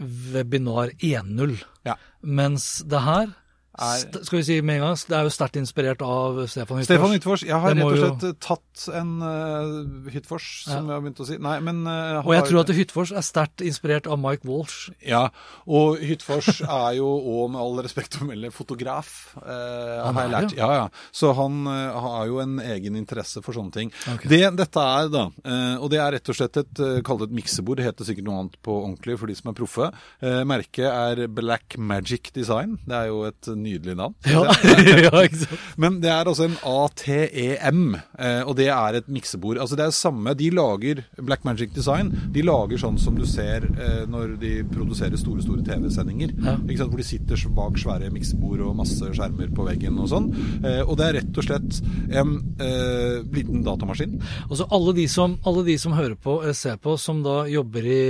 [0.00, 1.58] webinar 1.0.
[1.84, 1.96] Ja.
[2.20, 3.32] Mens det her,
[3.78, 6.88] Er- skal vi si med en gang, det er jo sterkt inspirert av Stefan Hyttfors.
[6.90, 7.42] Stefan Hyttfors.
[7.46, 10.80] Jeg har rett og og jo- slett tatt en uh, Hyttfors, som Ja.
[10.80, 11.38] jeg har begynt å si.
[11.38, 14.90] Nei, men eh, Og jeg tror at Hyttfors er sterkt inspirert av Mike Walsh.
[15.06, 15.30] Ja,
[15.70, 19.36] og Hyttfors er jo òg, med all respekt å melde, fotograf.
[19.38, 20.56] Uh, Han har jeg lært.
[20.58, 20.88] Ja, ja.
[21.12, 23.92] Så han uh, har jo en egen interesse for sånne ting.
[24.16, 24.28] Okay.
[24.28, 27.30] Det dette er, da, eh, og det er rett og slett et uh, kall det
[27.30, 29.90] et miksebord, det heter sikkert noe annet på ordentlig for de som er proffe.
[30.20, 32.76] Eh, merket er Black Magic Design.
[32.84, 34.16] Det er jo et nydelig navn.
[34.28, 34.44] Ja,
[35.06, 35.68] ja ikke sant.
[35.80, 37.84] Men det er altså en ATEM,
[38.18, 39.60] eh, og det er et miksebord.
[39.60, 42.12] Altså det er samme, De lager Black Magic Design.
[42.34, 46.34] De lager sånn som du ser eh, når de produserer store store TV-sendinger.
[46.40, 46.56] Ja.
[46.66, 46.94] Ikke sant?
[46.94, 50.30] Hvor de sitter bak svære miksebord og masse skjermer på veggen og sånn.
[50.64, 51.80] Eh, og det er rett og slett
[52.20, 54.18] en eh, liten datamaskin.
[54.48, 57.86] Og så alle de, som, alle de som hører på ser på, som da jobber
[57.86, 58.00] i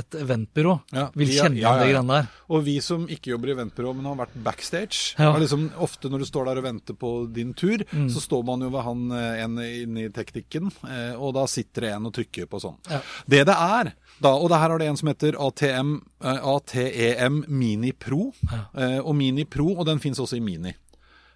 [0.00, 2.30] et eventbyrå, Ja, vil kjenne igjen ja, ja, det greiene der.
[2.54, 5.32] Og vi som ikke jobber i eventbyrå, men har vært backstage Ja.
[5.38, 8.08] liksom, Ofte når du står der og venter på din tur, Mm.
[8.10, 11.80] så står man jo ved han eh, en inne i teknikken, eh, og da sitter
[11.88, 12.78] det en og trykker på sånn.
[12.90, 13.00] Ja.
[13.26, 17.44] Det det er, da, og det her har det en som heter ATM, eh, ATEM
[17.48, 18.64] Mini Pro, ja.
[19.02, 20.74] og Mini Pro, og den fins også i Mini.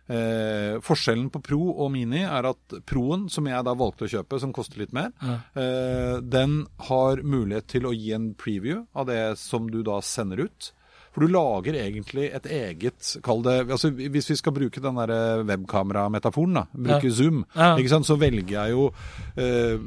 [0.09, 4.39] Eh, forskjellen på Pro og Mini er at Proen, som jeg da valgte å kjøpe,
[4.41, 9.37] som koster litt mer, eh, den har mulighet til å gi en preview av det
[9.37, 10.73] som du da sender ut.
[11.15, 15.43] For du lager egentlig et eget Kall det altså Hvis vi skal bruke den der
[15.49, 17.15] webkamerametaforen, da, bruke Ja.
[17.15, 17.77] Zoom, Ja.
[17.77, 18.93] ikke sant, så velger jeg jo
[19.37, 19.79] eh,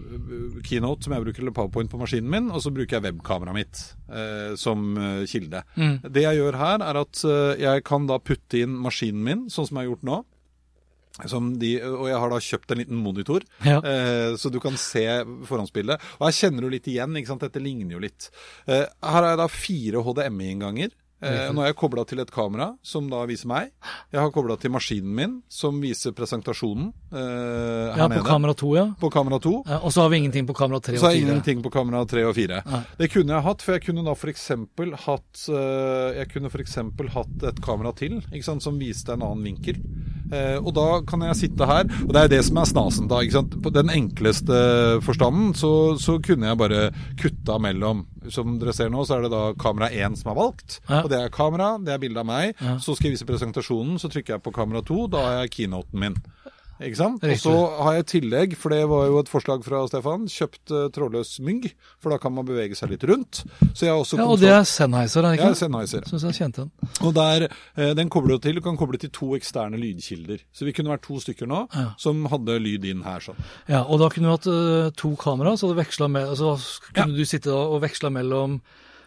[0.65, 3.81] Keynote, som jeg bruker, eller PowerPoint på maskinen min, og så bruker jeg webkameraet mitt
[4.11, 5.63] eh, som eh, kilde.
[5.77, 5.99] Mm.
[6.11, 9.67] Det jeg gjør her, er at eh, jeg kan da putte inn maskinen min, sånn
[9.69, 10.19] som jeg har gjort nå.
[11.27, 13.77] Som de, og jeg har da kjøpt en liten monitor, Ja.
[13.83, 15.03] eh, så du kan se
[15.45, 15.99] forhåndsbildet.
[16.19, 17.41] Og her kjenner du litt igjen, ikke sant?
[17.43, 18.29] dette ligner jo litt.
[18.65, 20.89] Eh, her har jeg da fire HDMI-innganger.
[21.21, 23.71] Eh, nå er jeg kobla til et kamera som da viser meg.
[24.11, 28.23] Jeg har kobla til maskinen min som viser presentasjonen eh, Ja, på nede.
[28.25, 28.87] kamera to, ja.
[28.99, 29.53] på kamera 2.
[29.67, 29.79] ja.
[29.85, 32.25] Og så har vi ingenting på kamera tre Så har jeg ingenting på kamera 3
[32.25, 32.61] og 4.
[32.65, 32.81] Ja.
[32.97, 34.47] Det kunne jeg hatt, for jeg kunne da f.eks.
[35.05, 39.43] hatt eh, Jeg kunne eksempel hatt et kamera til ikke sant, som viste en annen
[39.45, 39.77] vinkel.
[40.31, 43.19] Eh, og da kan jeg sitte her, og det er det som er snasen da.
[43.21, 43.57] ikke sant?
[43.63, 44.57] På den enkleste
[45.03, 46.85] forstanden så, så kunne jeg bare
[47.19, 48.05] kutta mellom.
[48.31, 50.77] Som dere ser nå, så er det da kamera 1 som er valgt.
[50.87, 51.01] Ja.
[51.03, 52.55] Og det er kamera, det er bilde av meg.
[52.61, 52.77] Ja.
[52.81, 55.01] Så skal jeg vise presentasjonen, så trykker jeg på kamera 2.
[55.13, 56.17] Da har jeg keynoten min.
[56.81, 57.21] Ikke sant?
[57.21, 57.53] Og så
[57.85, 61.35] har jeg i tillegg, for det var jo et forslag fra Stefan, kjøpt uh, trådløs
[61.45, 61.67] mygg.
[62.01, 63.43] For da kan man bevege seg litt rundt.
[63.77, 65.59] Så Ja, og det er Sennheiser, er det ja, ikke?
[65.61, 66.07] Sennheiser.
[66.09, 66.91] Syns jeg kjente den.
[67.05, 67.47] Og der,
[67.77, 70.41] uh, den kobler du til, du kan koble til to eksterne lydkilder.
[70.55, 71.91] Så vi kunne vært to stykker nå Ja.
[72.01, 73.37] som hadde lyd inn her sånn.
[73.69, 75.69] Ja, og da kunne du hatt uh, to kamera, så
[76.09, 76.57] med, altså,
[76.95, 78.61] kunne du sitte og veksla mellom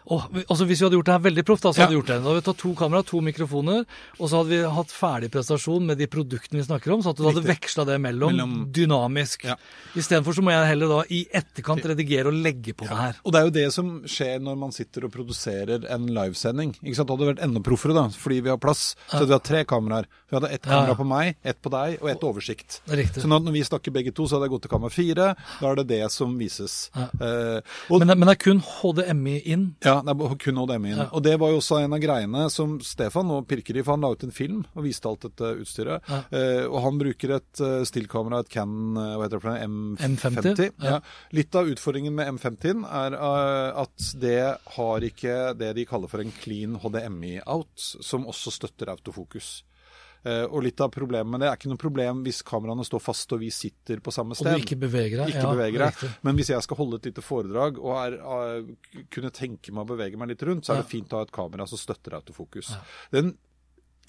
[0.05, 1.99] Vi- altså Hvis vi hadde gjort det her veldig proft, da, så hadde vi Ja.
[2.01, 2.17] gjort det.
[2.23, 3.85] Da hadde vi tatt to kamera, to mikrofoner,
[4.19, 7.17] og så hadde vi hatt ferdig prestasjon med de produktene vi snakker om, så at
[7.17, 9.43] du hadde veksla det mellom, Mellom- dynamisk.
[9.45, 9.55] Ja.
[9.95, 13.15] Istedenfor så må jeg heller da i etterkant redigere og legge på det her.
[13.25, 16.75] Og det er jo det som skjer når man sitter og produserer en livesending.
[16.83, 17.07] Ikke sant?
[17.07, 18.95] Det hadde vært enda proffere, da, fordi vi har plass.
[19.09, 20.05] Så vi hatt tre kameraer.
[20.29, 20.93] Vi hadde ett kamera Ja.
[20.95, 22.81] på meg, ett på deg og ett oversikt.
[22.89, 23.21] Er riktig.
[23.23, 25.35] Så når vi snakker begge to, så hadde jeg gått til kamera fire.
[25.61, 26.89] Da er det det som vises.
[26.95, 27.07] Ja.
[27.21, 29.75] Eh, og Men, men det er kun HDMI inn.
[29.83, 31.01] Ja, det er kun HDMI-en.
[31.03, 31.07] Ja.
[31.15, 34.03] Og det var jo også en av greiene som Stefan nå pirker i, for han
[34.05, 36.09] la ut en film og viste alt dette utstyret.
[36.09, 36.21] Ja.
[36.35, 39.69] Eh, og han bruker et uh, stillkamera, et Canon eh, hva heter det for noe,
[39.69, 40.15] M50.
[40.15, 40.95] M50, Ja.
[40.95, 40.99] ja.
[41.35, 44.39] Litt av utfordringen med M50-en er eh, at det
[44.77, 47.73] har ikke det de kaller for en clean HDMI-out,
[48.05, 49.59] som også støtter autofokus.
[50.25, 53.35] Eh, og litt av problemet med det er ikke noe problem hvis kameraene står fast
[53.35, 54.49] og vi sitter på samme sted.
[54.49, 55.33] Og du ikke beveger deg.
[55.33, 56.15] Ikke ja, beveger deg.
[56.25, 59.91] Men hvis jeg skal holde et lite foredrag og er, uh, kunne tenke meg å
[59.93, 62.73] bevege meg litt rundt, så er det fint å ha et kamera som støtter autofokus.
[63.13, 63.35] Den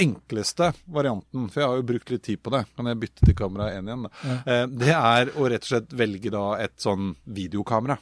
[0.00, 3.37] enkleste varianten, for jeg har jo brukt litt tid på det, kan jeg bytte til
[3.37, 4.35] kamera 1 igjen, da.
[4.44, 7.96] Eh, det er å rett og slett velge da et sånn videokamera.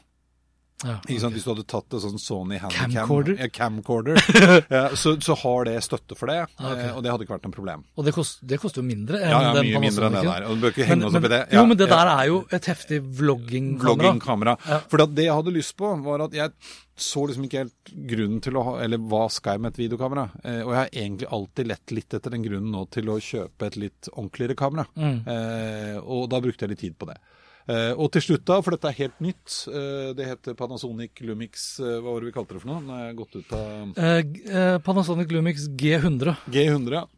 [0.84, 1.32] Ja, sant?
[1.32, 3.36] Hvis du hadde tatt en sånn Sony Handycam Camcorder?
[3.40, 4.18] Ja, camcorder
[4.74, 6.80] ja, så, så har det støtte for det, Ah, ok.
[6.82, 7.84] eh, og det hadde ikke vært noe problem.
[7.96, 10.48] Og det, kost, det koster jo mindre Ja, ja, mye mindre enn det der.
[10.50, 11.40] Og du bør ikke henge oss opp i det.
[11.54, 13.94] jo, men det der er jo et heftig vloggingkamera.
[13.94, 14.56] vloggingkamera.
[14.92, 16.52] For det jeg hadde lyst på, var at jeg
[17.00, 20.28] så liksom ikke helt grunnen til å ha Eller hva skal jeg med et videokamera?
[20.44, 23.66] Eh, og jeg har egentlig alltid lett litt etter den grunnen nå til å kjøpe
[23.70, 24.84] et litt ordentligere kamera.
[24.98, 25.16] Mm.
[25.26, 27.16] Eh, og da brukte jeg litt tid på det.
[27.64, 31.78] Eh, og til slutt, da, for dette er helt nytt, eh, det heter Panasonic Lumix
[31.80, 32.82] eh, Hva var det vi kalte det for noe?
[32.84, 36.44] Nå er jeg gått ut av Panasonic Lumix G100.
[36.52, 37.08] G100.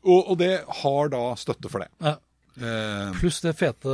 [0.00, 1.90] Og, og det har da støtte for det.
[2.00, 2.16] Ja.
[2.58, 3.92] Eh, Pluss det fete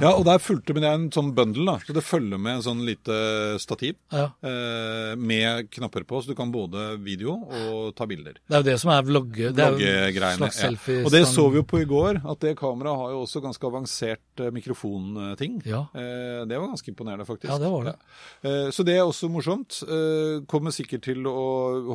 [0.00, 1.86] ja, og der fulgte med det en sånn bundle, da.
[1.86, 3.16] Så det følger med en sånn lite
[3.62, 3.96] stativ.
[4.12, 4.28] Ja.
[4.44, 8.38] eh, med knapper på, så du kan både video og ta bilder.
[8.46, 9.52] Det er jo det som er vlogge...
[9.56, 10.50] Vloggegreiene.
[10.50, 10.70] Ja.
[11.04, 13.70] Og det så vi jo på i går, at det kameraet har jo også ganske
[13.70, 15.60] avansert eh, mikrofonting.
[15.68, 15.86] Ja.
[15.94, 17.50] Eh, det var ganske imponerende, faktisk.
[17.52, 17.96] Ja, det var det.
[18.44, 19.80] Eh, så det er også morsomt.
[19.86, 21.38] Eh, kommer sikkert til å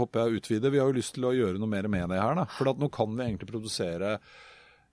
[0.01, 0.73] håper jeg utvide.
[0.73, 2.47] Vi har jo lyst til å gjøre noe mer med det her, da.
[2.57, 4.17] For at nå kan vi egentlig produsere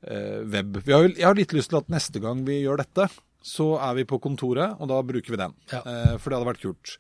[0.03, 0.81] web.
[0.87, 3.09] Vi har, jeg har litt lyst til at neste gang vi gjør dette,
[3.43, 5.55] så er vi på kontoret, og da bruker vi den.
[5.73, 5.81] Ja.
[5.83, 6.93] Eh, for det hadde vært kult.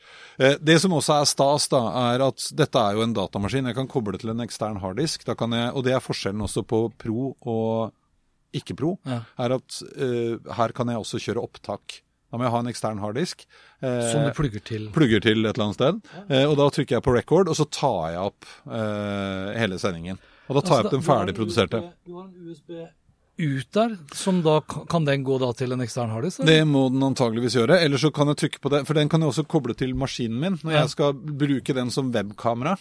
[0.42, 1.80] Eh, det som også er stas, da,
[2.14, 3.68] er at dette er jo en datamaskin.
[3.70, 5.22] Jeg kan koble til en ekstern harddisk.
[5.28, 7.92] Da kan jeg, og det er forskjellen også på Pro og
[8.58, 8.96] ikke-Pro.
[9.08, 9.20] Ja.
[9.40, 12.00] er at uh, her kan jeg også kjøre opptak.
[12.32, 13.42] Da må jeg ha en ekstern harddisk.
[13.84, 14.86] eh, Som du plugger til.
[14.94, 15.98] plugger til et eller annet sted.
[16.32, 20.16] Eh, og da trykker jeg på record, og så tar jeg opp eh, hele sendingen.
[20.48, 21.81] Og da tar jeg opp den ferdig produserte.
[22.07, 22.70] Du har en USB
[23.42, 26.42] ut der, som da kan den gå da til en ekstern harddisk?
[26.46, 27.78] Det må den antageligvis gjøre.
[27.83, 30.38] Eller så kan jeg trykke på det, for den kan jeg også koble til maskinen
[30.42, 30.59] min.
[30.62, 30.81] Når Ja.
[30.85, 32.76] jeg skal bruke den som webkamera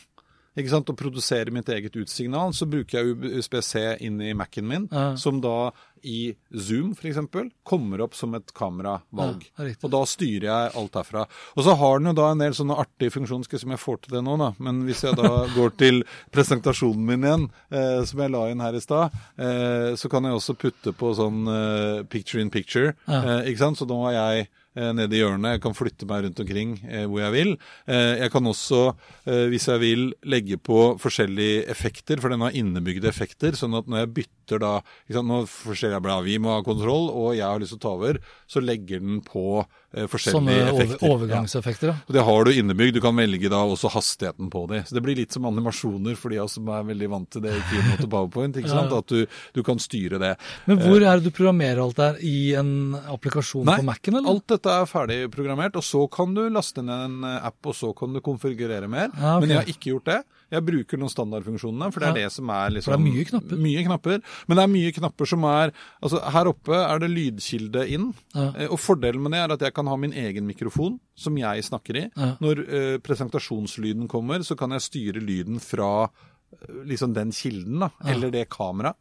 [0.57, 4.89] ikke sant, og produsere mitt eget utsignal, så bruker jeg USBC inn i Mac-en min,
[4.91, 5.15] Ja.
[5.15, 5.71] som da
[6.03, 7.17] i Zoom f.eks.
[7.63, 9.43] kommer opp som et kameravalg.
[9.59, 11.27] Ja, og da styrer jeg alt derfra.
[11.55, 13.75] Og så har den jo da en del sånne artige funksjoner, skal jeg se om
[13.77, 14.49] jeg får til det nå, da.
[14.59, 16.01] Men hvis jeg da går til
[16.33, 20.39] presentasjonen min igjen, eh, som jeg la inn her i stad, eh, så kan jeg
[20.39, 22.95] også putte på sånn eh, picture in picture.
[23.07, 23.21] Ja.
[23.21, 23.77] Eh, ikke sant?
[23.79, 25.57] Så nå har jeg nede i hjørnet.
[25.57, 27.51] Jeg kan flytte meg rundt omkring eh, hvor jeg vil.
[27.91, 28.81] Eh, jeg kan også,
[29.25, 33.57] eh, hvis jeg vil, legge på forskjellige effekter, for den har innebygde effekter.
[33.57, 34.73] Sånn at når jeg bytter da?
[35.21, 38.21] Nå forskjellige bra, Vi må ha kontroll, og jeg har lyst til å ta over.
[38.47, 40.97] Så legger den på eh, Sånne effekter.
[40.97, 41.95] Sånne overgangseffekter, ja.
[42.07, 42.95] Og Det har du innebygd.
[42.95, 44.81] Du kan velge da også hastigheten på de.
[44.87, 47.61] Så Det blir litt som animasjoner for de som er veldig vant til det i
[47.69, 48.57] Keynote og PowerPoint.
[48.61, 48.93] ikke sant?
[48.95, 50.33] At du, du kan styre det.
[50.69, 52.19] Men hvor er det du programmerer alt der?
[52.21, 54.29] I en applikasjon Nei, på Mac-en, eller?
[54.35, 57.75] Alt dette er ferdig programmert, og så kan du laste ned en eh, app, og
[57.77, 59.09] så kan du konfigurere mer.
[59.17, 59.41] Ja, okay.
[59.45, 60.21] Men jeg har ikke gjort det.
[60.51, 62.25] Jeg bruker noen standardfunksjonene, for det er Ja.
[62.27, 63.57] det som er liksom For det er mye knapper.
[63.65, 64.21] Mye knapper.
[64.47, 65.71] Men det er mye knapper som er
[66.03, 68.13] Altså, her oppe er det lydkilde inn.
[68.35, 68.51] Ja.
[68.57, 71.63] Eh, Og fordelen med det er at jeg kan ha min egen mikrofon, som jeg
[71.63, 72.11] snakker i.
[72.17, 72.35] Ja.
[72.41, 77.89] Når uh, presentasjonslyden kommer, så kan jeg styre lyden fra eh, liksom den kilden, da,
[78.05, 78.95] eller det kameraet.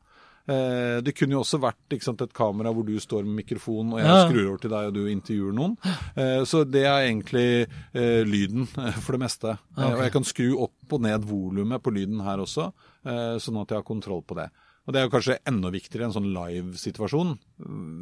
[0.51, 4.01] Eh, det kunne jo også vært sant, et kamera hvor du står med mikrofon, og
[4.01, 4.25] jeg Ja.
[4.27, 5.77] skrur over til deg, og du intervjuer noen.
[6.17, 8.67] Eh, så det er egentlig eh, lyden
[9.05, 9.59] for det meste.
[9.79, 12.73] Eh, og jeg kan skru opp og ned volumet på lyden her også,
[13.07, 14.49] eh, sånn at jeg har kontroll på det.
[14.90, 17.29] Og Det er jo kanskje enda viktigere i en sånn live-situasjon.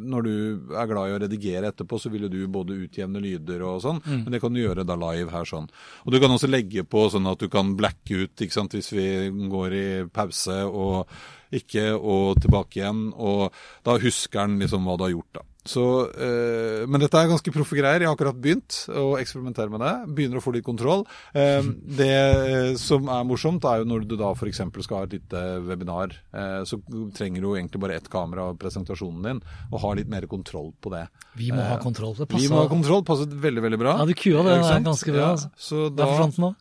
[0.09, 0.37] Når du
[0.72, 4.01] er glad i å redigere etterpå, så vil jo du både utjevne lyder og sånn,
[4.09, 5.68] men det kan du gjøre da live her sånn.
[6.07, 8.88] Og du kan også legge på sånn at du kan blacke ut ikke sant, hvis
[8.96, 11.12] vi går i pause og
[11.53, 13.05] ikke og tilbake igjen.
[13.12, 13.53] Og
[13.85, 15.44] da husker den liksom hva du har gjort, da.
[15.68, 15.85] Så,
[16.16, 18.00] eh, men dette er ganske proffe greier.
[18.00, 19.92] Jeg har akkurat begynt å eksperimentere med det.
[20.16, 21.04] Begynner å få litt kontroll.
[21.37, 24.62] Eh, det eh, som er morsomt, er jo når du da f.eks.
[24.87, 26.81] skal ha et lite webinar, eh, så
[27.16, 30.94] trenger du egentlig bare ett kamera av presentasjonen din, og ha litt mer kontroll på
[30.94, 31.04] det.
[31.37, 32.16] Vi må ha kontroll.
[32.16, 33.04] Det Vi må ha kontroll.
[33.09, 33.98] Passet veldig, veldig bra.
[34.00, 35.52] Ja, du kua det det er ganske bra, Ja, altså.
[35.57, 36.54] så da, da, forsvant den nå.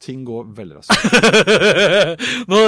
[0.00, 0.92] Ting går veldig raskt.
[2.50, 2.60] nå,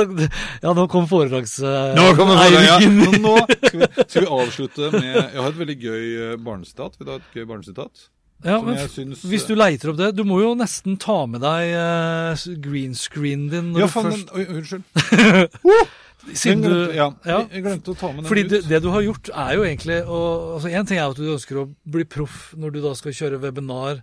[0.62, 1.54] ja, nå kom foredrags...
[1.64, 2.98] eh, Nå kommer foredragen!
[3.00, 3.14] ja.
[3.22, 6.98] Nå, skal, vi, skal vi avslutte med Jeg har et veldig gøy eh, barnesitat.
[7.00, 8.04] Vil du ha et gøy barnesitat?
[8.42, 11.76] Ja, men syns- Hvis du leiter opp det Du må jo nesten ta med deg
[11.78, 14.82] uh, green screen din når Ja, du faen, først den- unnskyld.
[16.38, 17.36] Siden Jeg du ja, ja.
[17.42, 18.50] Jeg, jeg glemte å ta med den Fordi ut.
[18.52, 20.18] det, det du har gjort, er jo egentlig å
[20.56, 23.40] altså En ting er at du ønsker å bli proff når du da skal kjøre
[23.42, 24.02] webinar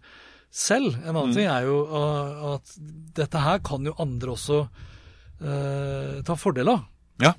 [0.52, 0.96] selv.
[1.04, 1.18] En Mm.
[1.18, 2.74] annen ting er jo uh, at
[3.16, 4.64] dette her kan jo andre også
[5.42, 6.86] uh, ta fordel av.
[7.22, 7.34] Ja.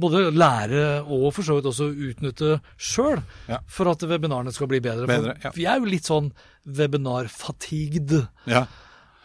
[0.00, 3.58] Både lære og for så vidt også utnytte sjøl Ja.
[3.68, 5.06] for at webinarene skal bli bedre.
[5.06, 5.50] Bedre, for ja.
[5.54, 6.32] Vi er jo litt sånn
[6.66, 8.14] webinar-fatigued.
[8.46, 8.66] Ja.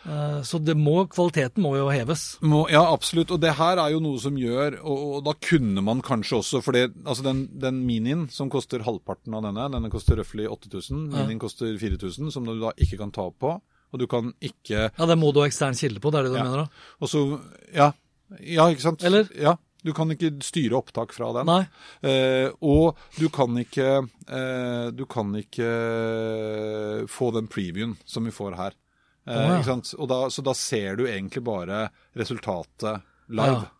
[0.05, 2.37] Uh, så det må, kvaliteten må jo heves.
[2.45, 3.31] Må, ja, absolutt.
[3.33, 6.61] Og det her er jo noe som gjør Og, og da kunne man kanskje også
[6.61, 11.07] For det, altså den, den minien som koster halvparten av denne, denne koster røftlig 8000.
[11.15, 13.55] Minien koster 4000, som du da ikke kan ta på.
[13.95, 16.35] Og du kan ikke Ja, det må du ha ekstern kilde på, det er det
[16.35, 16.43] du Ja.
[16.49, 16.67] mener da?
[17.01, 17.25] Og så
[17.73, 17.91] Ja.
[18.41, 19.03] Ja, ikke sant?
[19.05, 19.29] Eller?
[19.37, 19.55] Ja.
[19.85, 21.45] Du kan ikke styre opptak fra den.
[21.45, 21.65] Nei.
[22.01, 23.89] Eh, og du kan ikke
[24.29, 28.73] eh, Du kan ikke eh, få den previewen som vi får her.
[29.27, 29.55] Eh, Å, ja.
[29.57, 29.93] ikke sant?
[29.97, 33.63] Og da, så da ser du egentlig bare resultatet live.
[33.65, 33.71] Ja.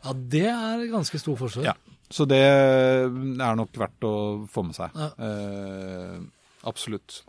[0.00, 1.66] Ja, det er ganske stor forskjell.
[1.68, 1.74] Ja.
[2.10, 3.10] Så det er
[3.54, 4.12] nok verdt å
[4.50, 4.96] få med seg.
[4.96, 5.10] Ja.
[5.20, 6.16] Eh,
[6.66, 7.20] absolutt.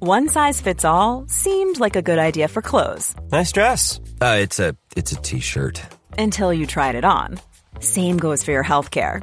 [0.00, 4.00] One size fits all seemed like a good idea for clothes Nice dress.
[4.20, 5.80] Uh, it's a it's a t-shirt.
[6.18, 7.38] until you tried it on.
[7.80, 9.22] Same goes for your healthcare.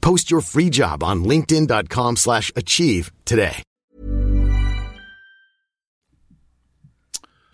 [0.00, 3.62] Post your free job on linkedin.com/achieve slash achieve today.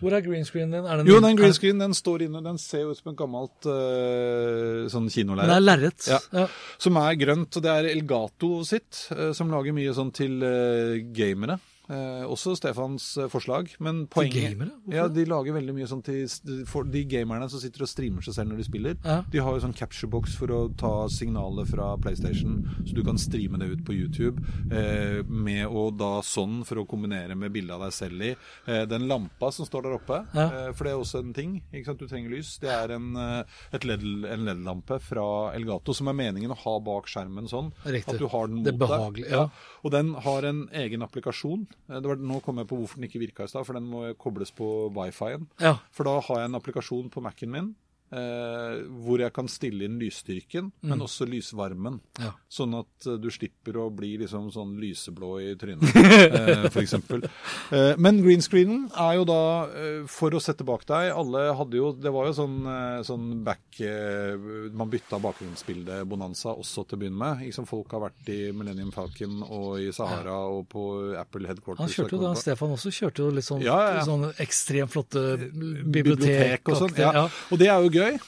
[0.03, 0.85] Hvor er green screen din?
[0.85, 2.41] Er den Jo, den green screen den står inne.
[2.43, 5.63] Den ser jo ut som et gammelt uh, sånn Den er kinolerret.
[5.63, 6.07] lerret.
[6.11, 6.19] Ja.
[6.35, 6.47] Ja.
[6.77, 7.55] Som er grønt.
[7.57, 11.57] Og det er Elgato sitt, uh, som lager mye sånn til uh, gamere.
[11.89, 13.69] Eh, også Stefans eh, forslag.
[13.79, 14.71] Men poenget gamere?
[14.85, 15.07] Hvorfor Ja.
[15.07, 16.27] De lager veldig mye sånn til
[16.65, 18.95] for de gamerne som sitter og streamer seg selv når de spiller.
[19.05, 19.19] Ja.
[19.31, 23.17] De har jo sånn capture box for å ta signalet fra PlayStation, så du kan
[23.21, 24.41] streame det ut på YouTube.
[24.71, 28.35] Eh, med å da sånn, for å kombinere med bildet av deg selv i.
[28.67, 30.67] Eh, den lampa som står der oppe, Ja.
[30.67, 31.61] eh, for det er også en ting.
[31.73, 31.99] ikke sant?
[31.99, 32.57] Du trenger lys.
[32.59, 33.43] Det er en, eh,
[33.73, 37.71] LED-lampe LED-lampe fra Elgato som er meningen å ha bak skjermen sånn.
[37.85, 38.13] Riktig.
[38.15, 39.49] At du har den Det er mot behagelig, ja.
[39.85, 41.67] Og den har en egen applikasjon.
[41.89, 43.85] Eh, Det var, nå kom jeg på hvorfor den ikke virka i stad, for den
[43.85, 45.45] må kobles på wifi-en.
[45.61, 45.75] Ja.
[45.93, 47.75] For da har jeg en applikasjon på Mac-en min
[48.11, 51.99] eh, hvor jeg kan stille inn lysstyrken, men også lysvarmen.
[52.19, 52.23] Mm.
[52.25, 52.31] Ja.
[52.51, 57.25] Sånn at eh, du slipper å bli liksom sånn lyseblå i trynet, eh, eksempel.
[57.71, 59.39] Eh, men green screenen er jo da
[59.69, 61.11] eh, for å sette bak deg.
[61.15, 64.35] Alle hadde jo Det var jo sånn, eh, sånn back eh,
[64.75, 67.43] Man bytta bakgrunnsbilde-bonanza også til å begynne med.
[67.47, 70.85] Liksom folk har vært i Millennium Falcon og i Sahara og på
[71.19, 71.83] Apple Headquarters.
[71.85, 74.05] Han kjørte jo da, Stefan også kjørte jo litt sånn, Ja, ja, ja.
[74.07, 76.93] sånn ekstremt flotte bibliotek og sånn.
[76.93, 77.19] bibliotek.
[77.19, 77.25] Ja.
[77.51, 78.19] Og det er jo gøy, eh,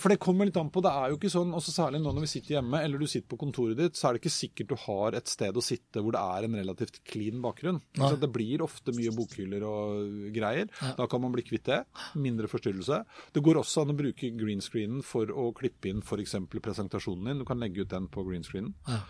[0.00, 0.80] for det kommer litt an på.
[0.84, 3.28] Det er jo ikke sånn, også særlig nå når vi sitter hjemme eller du sitter
[3.32, 6.14] på kontoret ditt, så er det ikke sikkert du har et sted å sitte hvor
[6.16, 7.80] det er en relativt clean bakgrunn.
[7.96, 10.70] Så det blir ofte mye bokhyller og greier.
[10.96, 11.82] Da kan man bli kvitt det.
[12.16, 13.02] Mindre forstyrrelse.
[13.36, 16.36] Det går også an å bruke green screenen for å klippe inn f.eks.
[16.62, 17.42] presentasjonen din.
[17.42, 18.74] Du kan legge ut den på green screenen.
[18.86, 19.00] Ja.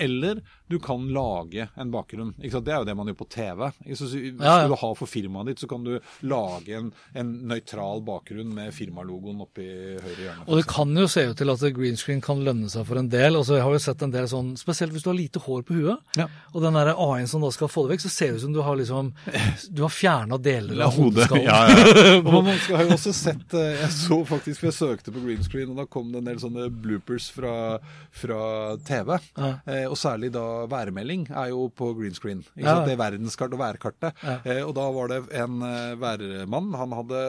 [0.00, 2.34] eller du kan lage en bakgrunn.
[2.38, 3.66] Det er jo det man gjør på TV.
[3.94, 4.68] Så Hvis Ja, ja.
[4.68, 9.40] du har for firmaet ditt, så kan du lage en, en nøytral bakgrunn med firmalogoen
[9.44, 9.66] oppi
[9.98, 10.44] høyre hjørne.
[10.46, 13.08] Og det kan jo se ut til at green screen kan lønne seg for en
[13.10, 13.36] del.
[13.36, 15.74] Altså, jeg har jo sett en del sånn, Spesielt hvis du har lite hår på
[15.78, 16.26] huet, Ja.
[16.54, 18.60] og den AI-en som da skal få det vekk, så ser det ut som du
[18.62, 19.12] har liksom
[19.74, 21.44] Du har fjerna deler av hodeskallen.
[21.44, 22.20] Ja, ja.
[22.30, 25.22] Og man skal, har jo også sett eh, Jeg så faktisk, for jeg søkte på
[25.24, 27.78] green screen, og da kom det en del sånne bloopers fra,
[28.12, 29.16] fra TV.
[29.38, 29.50] Ja.
[29.66, 32.44] Eh, og særlig da værmelding er jo på green screen.
[32.56, 32.74] Ikke Ja.
[32.76, 32.86] sant?
[32.86, 34.12] Det er verdenskart og værkartet.
[34.22, 34.36] Ja.
[34.44, 36.72] Eh, og da var det en eh, værmann.
[36.76, 37.20] Han hadde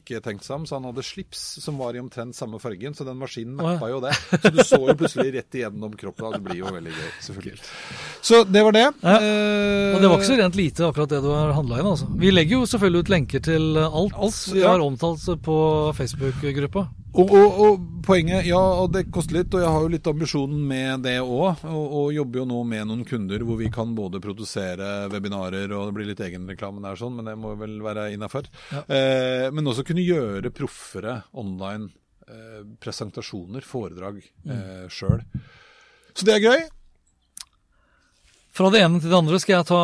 [0.00, 2.94] ikke tenkt seg om, så han hadde slips som var i omtrent samme fargen.
[2.94, 4.12] Så den maskinen mappa jo det.
[4.42, 6.32] Så du så jo plutselig rett igjennom kroppen.
[6.36, 7.64] Det blir jo veldig gøy, selvfølgelig.
[8.22, 8.86] Så det var det.
[9.02, 9.16] Ja.
[9.16, 11.90] Eh, Og det var ikke så rent lite akkurat det du har handla inn.
[11.92, 12.06] altså.
[12.20, 14.14] Vi legger jo selvfølgelig ut lenker til alt.
[14.16, 15.58] Alt, Vi har omtalt på
[15.98, 16.86] Facebook-gruppa.
[17.10, 20.52] Og, og, og poenget, ja, og det koster litt, og jeg har jo litt ambisjon
[20.70, 21.64] med det òg.
[21.66, 25.88] Og, og jobber jo nå med noen kunder hvor vi kan både produsere webinarer, og
[25.88, 28.46] det blir litt egenreklame der, sånn, men det må vel være innafor.
[28.70, 28.84] Ja.
[28.86, 31.88] Eh, men også kunne gjøre proffere online
[32.28, 35.24] eh, presentasjoner, foredrag, eh, sjøl.
[36.14, 36.68] Så det er gøy.
[38.54, 39.82] Fra det ene til det andre skal jeg ta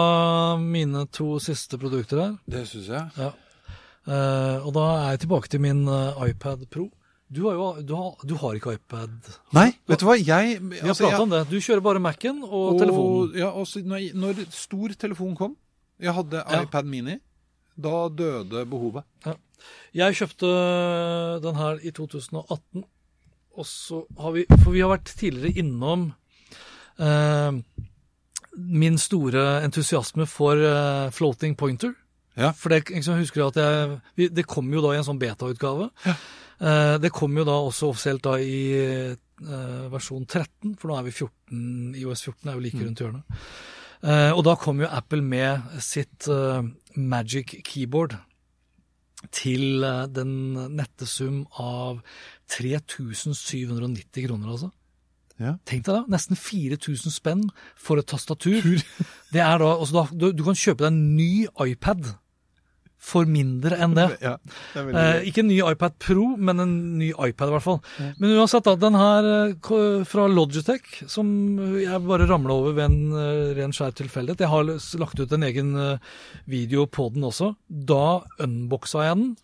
[0.61, 2.39] mine to siste produkter her.
[2.51, 3.11] Det syns jeg.
[3.19, 3.33] Ja.
[4.07, 6.87] Eh, og da er jeg tilbake til min eh, iPad Pro.
[7.33, 9.15] Du har jo du har, du har ikke iPad.
[9.57, 11.41] Nei, vet du hva, jeg Vi har altså, jeg- om det.
[11.51, 13.33] Du kjører bare Mac-en og, telefonen.
[13.37, 15.57] Ja, også når, når stor telefon kom,
[15.99, 16.63] jeg hadde Ja.
[16.63, 17.19] iPad Mini,
[17.77, 19.05] da døde behovet.
[19.95, 22.85] Jeg kjøpte den her i 2018,
[23.57, 26.13] og så har vi For vi har vært tidligere innom
[27.01, 27.53] eh,
[28.57, 31.95] min store entusiasme for eh, floating pointer.
[32.37, 32.53] Ja.
[32.57, 35.89] For det, liksom, husker du at jeg, det kom jo da i en sånn beta-utgave.
[36.07, 36.17] Ja.
[37.01, 41.13] det kom jo da også offisielt da i eh, versjon 13, for nå er vi
[41.13, 43.43] 14, iOS 14 er jo like rundt hjørnet.
[44.05, 46.65] Eh, og da kom jo Apple med sitt eh,
[46.97, 48.17] Magic Keyboard
[49.35, 50.33] til eh, den
[50.77, 52.03] nette sum av
[52.53, 54.73] 3790 kroner, altså.
[55.37, 55.59] Ja.
[55.69, 57.43] Tenk deg da, nesten 4000 spenn
[57.77, 58.63] for et tastatur.
[59.35, 61.33] Det er da, altså da du, du kan kjøpe deg en ny
[61.67, 62.07] iPad
[62.99, 64.07] for mindre enn det.
[64.25, 64.37] Ja,
[64.75, 67.79] det Eh, ikke en ny iPad Pro, men en ny iPad i hvert fall.
[68.19, 71.29] Men uansett, da, den her eh, fra Logitech, som
[71.79, 74.43] jeg bare ramla over ved en eh, ren skjær tilfeldighet.
[74.47, 74.67] Jeg har
[75.03, 75.99] lagt ut en egen eh,
[76.51, 77.55] video på den også.
[77.69, 79.35] Da unboxa jeg den.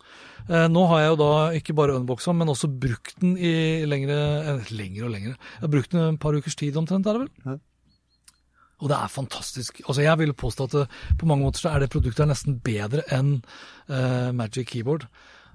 [0.49, 4.17] Eh, Nå har jeg jo da ikke bare unboxa, men også brukt den i lengre,
[4.57, 5.37] eh, lengre og lengre.
[5.37, 7.61] Jeg har brukt den en par ukers tid omtrent, er det vel?
[8.81, 9.83] Og det er fantastisk.
[9.87, 10.87] Altså Jeg vil påstå at det,
[11.19, 13.37] på mange måter så er det produktet nesten bedre enn
[13.91, 15.07] uh, Magic Keyboard.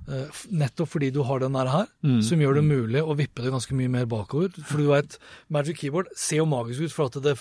[0.08, 1.88] Eh, nettopp fordi du har den der her,
[2.24, 4.54] som gjør det mulig å vippe det ganske mye mer bakover.
[4.64, 5.18] For du vet,
[5.52, 7.34] Magic Keyboard ser jo magisk ut for at det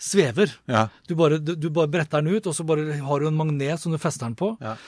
[0.00, 0.54] svever.
[0.70, 0.86] Ja.
[1.08, 3.82] Du bare, du, du bare bretter den ut, og så bare har du en magnet
[3.82, 4.54] som du fester den på.
[4.62, 4.78] Ja.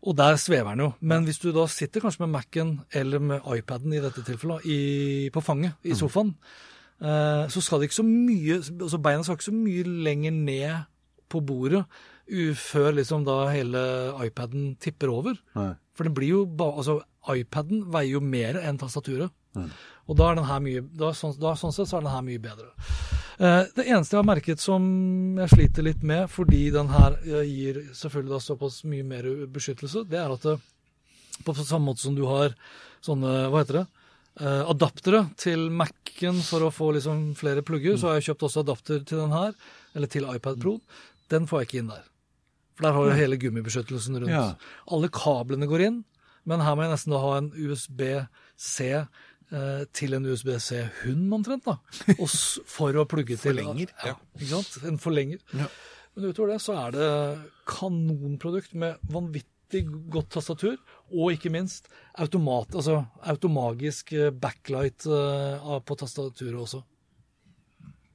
[0.00, 0.90] Og der svever den jo.
[1.00, 4.80] Men hvis du da sitter kanskje med Mac-en eller med iPaden i dette tilfellet, i,
[5.34, 6.68] på fanget i sofaen, eh,
[7.00, 10.82] så skal det ikke så mye altså Beina skal ikke så mye lenger ned
[11.32, 11.86] på bordet
[12.60, 13.80] før liksom da hele
[14.26, 15.38] iPaden tipper over.
[15.56, 15.70] Nei.
[15.96, 16.98] For det blir jo ba, altså
[17.32, 19.32] iPaden veier jo mer enn tastaturet.
[20.10, 22.24] Og da er den her mye, da, sånn, da, sånn sett så er den her
[22.26, 22.70] mye bedre.
[23.40, 24.84] Eh, det eneste jeg har merket som
[25.38, 30.04] jeg sliter litt med, fordi den her eh, gir selvfølgelig da såpass mye mer beskyttelse,
[30.10, 30.58] det er at det,
[31.46, 32.52] på samme måte som du har
[33.04, 33.99] sånne, hva heter det, eh,
[34.38, 39.02] adaptere til Mac-en for å få liksom flere plugger, så har jeg kjøpt også adapter
[39.04, 39.52] til den her,
[39.94, 40.76] eller til iPad Pro.
[41.32, 42.06] Den får jeg ikke inn der.
[42.78, 44.32] For der har du hele gummibeskyttelsen rundt.
[44.32, 44.46] Ja.
[44.88, 45.98] Alle kablene går inn,
[46.48, 51.76] men her må jeg nesten da ha en USB-C eh, til en USB-C-hund omtrent, da.
[52.16, 52.26] Og
[52.78, 53.60] for å plugge til.
[53.60, 54.80] Forlenger, Ja, ikke sant?
[54.88, 55.42] En forlenger.
[55.52, 57.10] Men utover det så er det
[57.70, 59.48] kanonprodukt med vanvittig
[60.12, 60.76] godt tastatur,
[61.10, 66.82] og ikke minst automat, altså automagisk eh, backlight eh, på tastaturet også.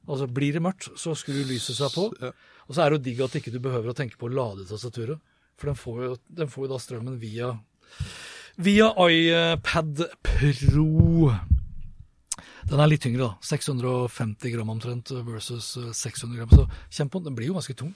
[0.06, 2.10] Altså Blir det mørkt, så skrur lyset seg på.
[2.66, 4.68] Og så er det jo digg at ikke du behøver å tenke på å lade
[4.70, 5.18] tastaturet.
[5.58, 7.54] For den får jo, den får jo da strømmen via,
[8.62, 11.32] via iPad Pro.
[12.66, 13.46] Den er litt tyngre, da.
[13.46, 16.54] 650 gram omtrent versus eh, 600 gram.
[16.54, 16.68] Så
[17.00, 17.32] kjenn på den.
[17.32, 17.94] Den blir jo ganske tung.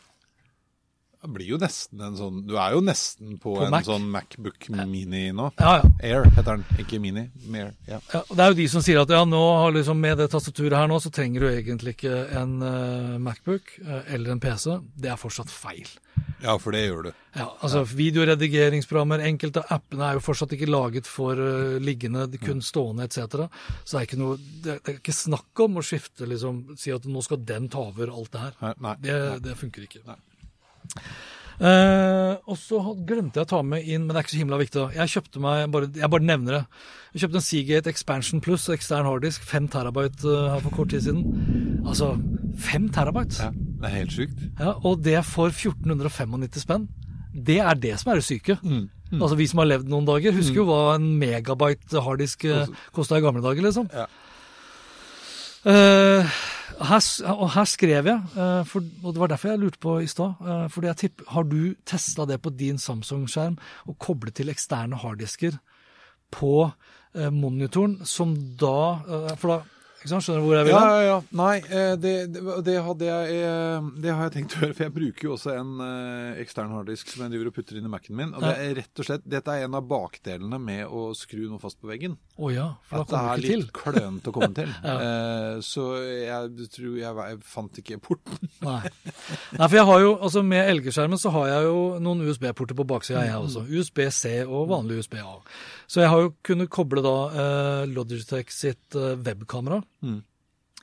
[1.19, 3.83] Det blir jo nesten en sånn Du er jo nesten på, På en Mac.
[3.87, 5.49] sånn Macbook Mini nå.
[5.59, 5.89] Ja, ja.
[5.99, 7.25] Air heter den, ikke Mini.
[7.51, 7.99] Mer, ja.
[8.13, 10.77] Ja, det er jo de som sier at ja, nå har liksom med det tastaturet
[10.77, 14.77] her nå, så trenger du egentlig ikke en uh, Macbook uh, eller en PC.
[14.95, 15.91] Det er fortsatt feil.
[16.45, 17.11] ja, for det gjør du.
[17.35, 22.63] Ja, altså Videoredigeringsprogrammer, enkelte av appene er jo fortsatt ikke laget for uh, liggende, kun
[22.63, 23.43] stående etc.
[23.83, 27.11] Så det er, ikke noe, det, er ikke snakk om å skifte, liksom, si at
[27.11, 28.59] nå skal den ta over alt det her.
[28.63, 28.97] Nei, nei.
[29.03, 30.19] Det, det funker ikke.
[31.59, 34.59] Eh, og så glemte jeg å ta med inn, men det er ikke så himla
[34.61, 34.83] viktig.
[34.95, 36.61] Jeg kjøpte meg, bare, jeg bare nevner det.
[37.13, 41.03] Jeg kjøpte en Seagate Expansion Plus ekstern harddisk, 5 terabyte uh, her for kort tid
[41.07, 41.81] siden.
[41.83, 42.13] Altså,
[42.69, 43.41] 5 terabyte?
[43.43, 44.45] Ja, det er helt sjukt.
[44.61, 46.87] Ja, og det for 1495 spenn.
[47.33, 48.57] Det er det som er det syke.
[49.09, 53.19] Altså Vi som har levd noen dager, husker jo hva en megabyte harddisk uh, kosta
[53.19, 53.89] i gamle dager, liksom.
[53.91, 54.07] Ja.
[55.67, 56.37] Eh,
[56.79, 60.39] og her skrev jeg, eh, for, og det var derfor jeg lurte på i stad
[60.47, 63.57] eh, fordi jeg tipper, Har du testa det på din Samsung-skjerm
[63.87, 65.59] og koblet til eksterne harddisker
[66.31, 66.71] på
[67.15, 69.59] eh, monitoren, som da For da
[69.99, 70.73] ikke sant, Skjønner du hvor jeg vil?
[70.73, 71.15] Ja, ja, ja.
[71.35, 74.75] Nei, eh, det, det, det, hadde jeg, eh, det har jeg tenkt å gjøre.
[74.77, 77.89] For jeg bruker jo også en eh, ekstern harddisk som jeg driver og putter inn
[77.89, 78.31] i Mac-en min.
[78.31, 81.59] Og det er rett og slett, dette er en av bakdelene med å skru noe
[81.59, 82.15] fast på veggen.
[82.39, 84.71] Å ja, for da kommer det er litt klønete å komme til.
[84.87, 84.95] ja.
[85.67, 88.39] så jeg tror jeg, jeg fant ikke porten.
[88.69, 88.85] Nei.
[88.87, 92.87] Nei, for jeg har jo, altså Med LG-skjermen så har jeg jo noen USB-porter på
[92.87, 93.67] baksida, jeg også.
[93.67, 95.35] USB-C og vanlig USB-A.
[95.89, 99.81] Så jeg har jo kunnet koble da eh, Logitech sitt eh, webkamera.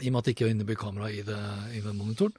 [0.02, 1.38] I og med at det ikke er innebygd kamera i, det,
[1.72, 2.34] i den monitoren.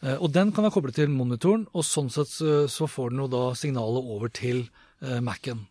[0.00, 3.24] Eh, og den kan jeg koble til monitoren, og sånn sett så, så får den
[3.24, 4.62] jo da signalet over til
[5.02, 5.66] eh, Mac-en.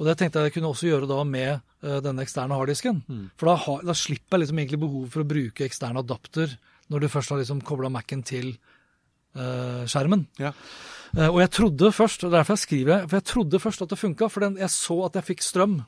[0.00, 3.04] Og det tenkte jeg jeg kunne også gjøre da med eh, denne eksterne harddisken.
[3.36, 6.56] For da, har, da slipper jeg liksom egentlig behov for å bruke ekstern adapter
[6.90, 8.71] når du først har liksom kobla Mac-en til eh,
[9.34, 10.26] skjermen.
[10.42, 10.52] Ja.
[11.16, 14.00] Eh, og jeg trodde først, og derfor jeg skriver for jeg trodde først at det
[14.00, 15.82] funka, for den, jeg så at jeg fikk strøm.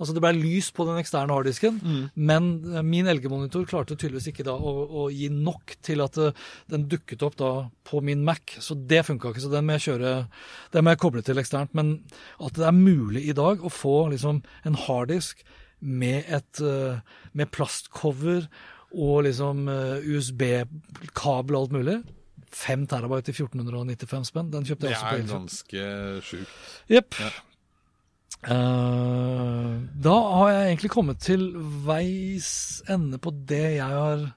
[0.00, 1.76] Altså det ble lys på den eksterne harddisken,
[2.16, 6.32] men eh, min LG-monitor klarte tydeligvis ikke da å, å gi nok til at eh,
[6.72, 7.50] den dukket opp da
[7.84, 8.56] på min Mac.
[8.58, 10.14] Så det funka ikke, så den må jeg kjøre,
[10.72, 11.76] den må jeg koble til eksternt.
[11.76, 11.98] Men
[12.40, 15.44] at det er mulig i dag å få liksom en harddisk
[15.80, 17.04] med et eh,
[17.36, 18.48] med plastcover
[18.90, 22.00] og liksom eh, USB-kabel og alt mulig.
[22.56, 24.50] 5 terabyte i 1495 spenn.
[24.52, 25.38] Den kjøpte jeg også på Det er Elkjøp.
[25.38, 25.84] ganske
[26.26, 26.58] sjukt.
[26.90, 27.14] Jepp.
[28.40, 29.72] Eh,
[30.06, 31.50] da har jeg egentlig kommet til
[31.84, 34.30] veis ende på det jeg har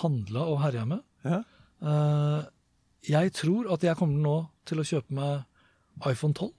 [0.00, 1.02] handla og herja med.
[1.26, 1.42] Ja.
[1.82, 2.42] Uh,
[3.08, 4.36] jeg tror at jeg kommer nå
[4.68, 6.52] til å kjøpe meg iPhone 12.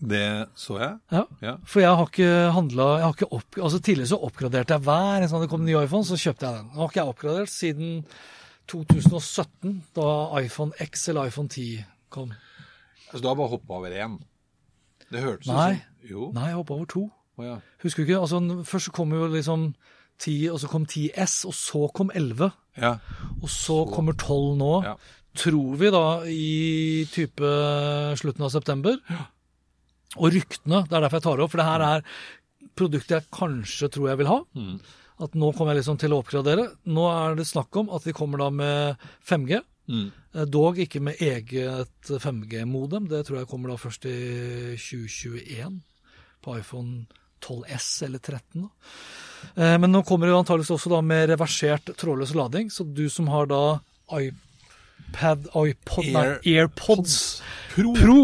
[0.00, 0.98] Det så jeg.
[1.12, 1.24] Ja.
[1.44, 1.54] Ja.
[1.68, 5.60] For jeg har ikke handla altså Tidligere så oppgraderte jeg hver eneste gang det kom
[5.60, 6.70] en ny iPhone, så kjøpte jeg den.
[6.70, 7.90] Nå har ikke jeg oppgradert siden
[8.70, 10.08] 2017, da
[10.40, 12.32] iPhone X eller iPhone 10 kom.
[13.10, 14.18] Altså, du har bare hoppa over én?
[15.10, 16.30] Det hørtes ut som Jo.
[16.34, 17.08] Nei, jeg hoppa over to.
[17.36, 17.56] Oh, ja.
[17.82, 18.20] Husker du ikke?
[18.22, 19.72] Altså, først kom jo liksom
[20.20, 22.50] 10, og så kom 10S, og så kom 11.
[22.80, 22.94] Ja.
[23.40, 24.72] Og så kommer 12 nå.
[24.86, 24.94] Ja.
[25.40, 27.50] Tror vi da i type
[28.18, 28.96] slutten av september.
[30.18, 32.06] Og ryktene, det er derfor jeg tar det opp, for det her er
[32.78, 34.40] produktet jeg kanskje tror jeg vil ha.
[34.58, 34.80] Mm.
[35.20, 36.64] At nå kommer jeg liksom til å oppgradere.
[36.88, 38.96] Nå er det snakk om at de kommer da med
[39.28, 39.60] 5G.
[39.90, 40.06] Mm.
[40.34, 43.08] Eh, Dog ikke med eget 5G-modem.
[43.10, 44.16] Det tror jeg kommer da først i
[44.80, 45.80] 2021
[46.40, 47.04] på iPhone
[47.44, 48.62] 12S eller 13.
[48.64, 48.68] Da.
[49.56, 53.08] Eh, Men nå kommer det jo antageligvis også da med reversert trådløs lading, så du
[53.12, 53.62] som har da
[54.16, 57.42] iPad, iPod, nei, AirPods
[57.74, 57.92] Pro.
[57.96, 58.20] Pro,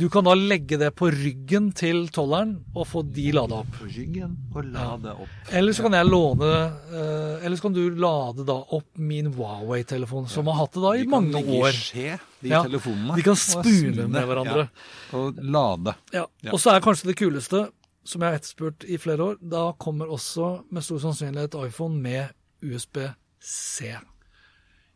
[0.00, 3.74] du kan da legge det på ryggen til tolleren og få de lada opp.
[3.76, 5.34] På ryggen og lade opp.
[5.52, 10.28] Eller så kan jeg låne uh, Eller så kan du lade da opp min Huawei-telefon,
[10.32, 11.76] som har hatt det da i De mange år.
[11.76, 13.18] skje, de Ja, telefonene.
[13.18, 14.64] de kan spune med hverandre.
[14.70, 15.18] Ja.
[15.20, 15.94] Og lade.
[16.16, 16.24] Ja.
[16.42, 16.54] Ja.
[16.54, 17.66] Og så er kanskje det kuleste,
[18.04, 22.32] som jeg har etterspurt i flere år, da kommer også med stor sannsynlighet iPhone med
[22.64, 23.92] USB-C.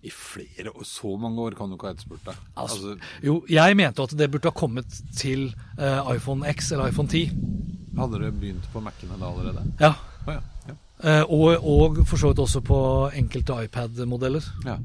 [0.04, 2.36] I flere år, så mange år kan du ikke ha etterspurt det.
[2.60, 5.46] Altså, Altså, jo, jeg mente at det burde ha kommet til
[5.78, 7.30] uh, iPhone X eller iPhone 10.
[7.98, 9.64] hadde dere begynt på Mac-ene da allerede?
[9.80, 9.92] Ja.
[10.26, 10.40] Oh, ja.
[10.68, 10.76] ja.
[11.04, 12.78] Uh, og, og for så vidt også på
[13.14, 14.44] enkelte iPad-modeller.
[14.66, 14.78] ja.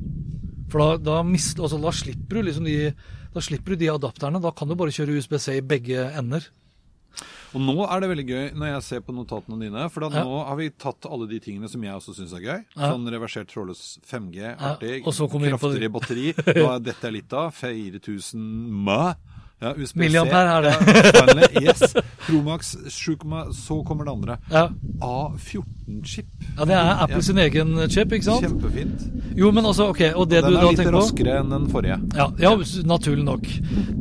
[0.69, 2.91] For da, da, mist, altså, da slipper du liksom de
[3.33, 4.41] da slipper du de adapterne.
[4.41, 6.45] Da kan du bare kjøre USB-C i begge ender.
[7.55, 10.23] Og nå er det veldig gøy når jeg ser på notatene dine, for da Ja.
[10.23, 12.59] nå har vi tatt alle de tingene som jeg også syns er gøy.
[12.75, 12.91] Ja.
[12.91, 15.03] Sånn reversert trådløs 5G, artig,
[15.57, 16.33] kraftigere batteri.
[16.61, 17.49] Hva dette er litt av?
[17.57, 18.37] 4000
[18.85, 19.13] mø.
[19.59, 19.99] Ja, USB-C.
[19.99, 20.71] Milliampere er det.
[20.71, 21.95] Ja, finally, yes.
[22.23, 23.17] Promax 7,
[23.53, 24.37] så kommer det andre.
[24.51, 24.69] Ja,
[25.03, 26.29] A14-chip.
[26.57, 28.45] ja det er Apple sin egen chip, ikke sant?
[28.45, 29.03] Kjempefint.
[29.35, 31.35] Jo, men altså, ok, og det og du da tenker på Den er litt raskere
[31.41, 31.99] enn den forrige.
[32.15, 32.53] Ja, ja,
[32.87, 33.49] naturlig nok.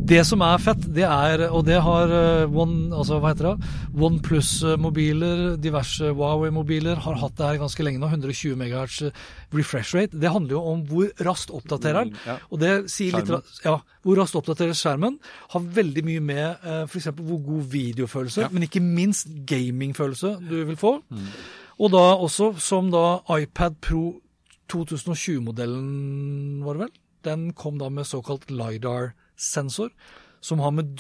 [0.09, 3.73] Det som er fett, det er Og det har eh, One, altså hva heter det?
[3.99, 8.13] OnePlus-mobiler, diverse Huawei-mobiler har hatt det her ganske lenge nå.
[8.15, 9.11] 120 MHz
[9.55, 10.13] refresh rate.
[10.21, 12.13] Det handler jo om hvor raskt oppdaterer den.
[12.13, 12.37] Mm, ja.
[12.53, 13.43] Og det sier litt Skjermen.
[13.43, 15.19] ra- Ja, hvor raskt oppdaterer skjermen.
[15.55, 17.07] Har veldig mye med uh, f.eks.
[17.17, 18.49] hvor god videofølelse, Ja.
[18.53, 20.99] men ikke minst gamingfølelse du vil få.
[21.11, 21.27] Mm.
[21.79, 24.21] Og da også som da iPad Pro
[24.69, 26.93] 2020-modellen, var det vel?
[27.25, 29.91] Den kom da med såkalt LiDAR-sensor,
[30.41, 30.95] som har med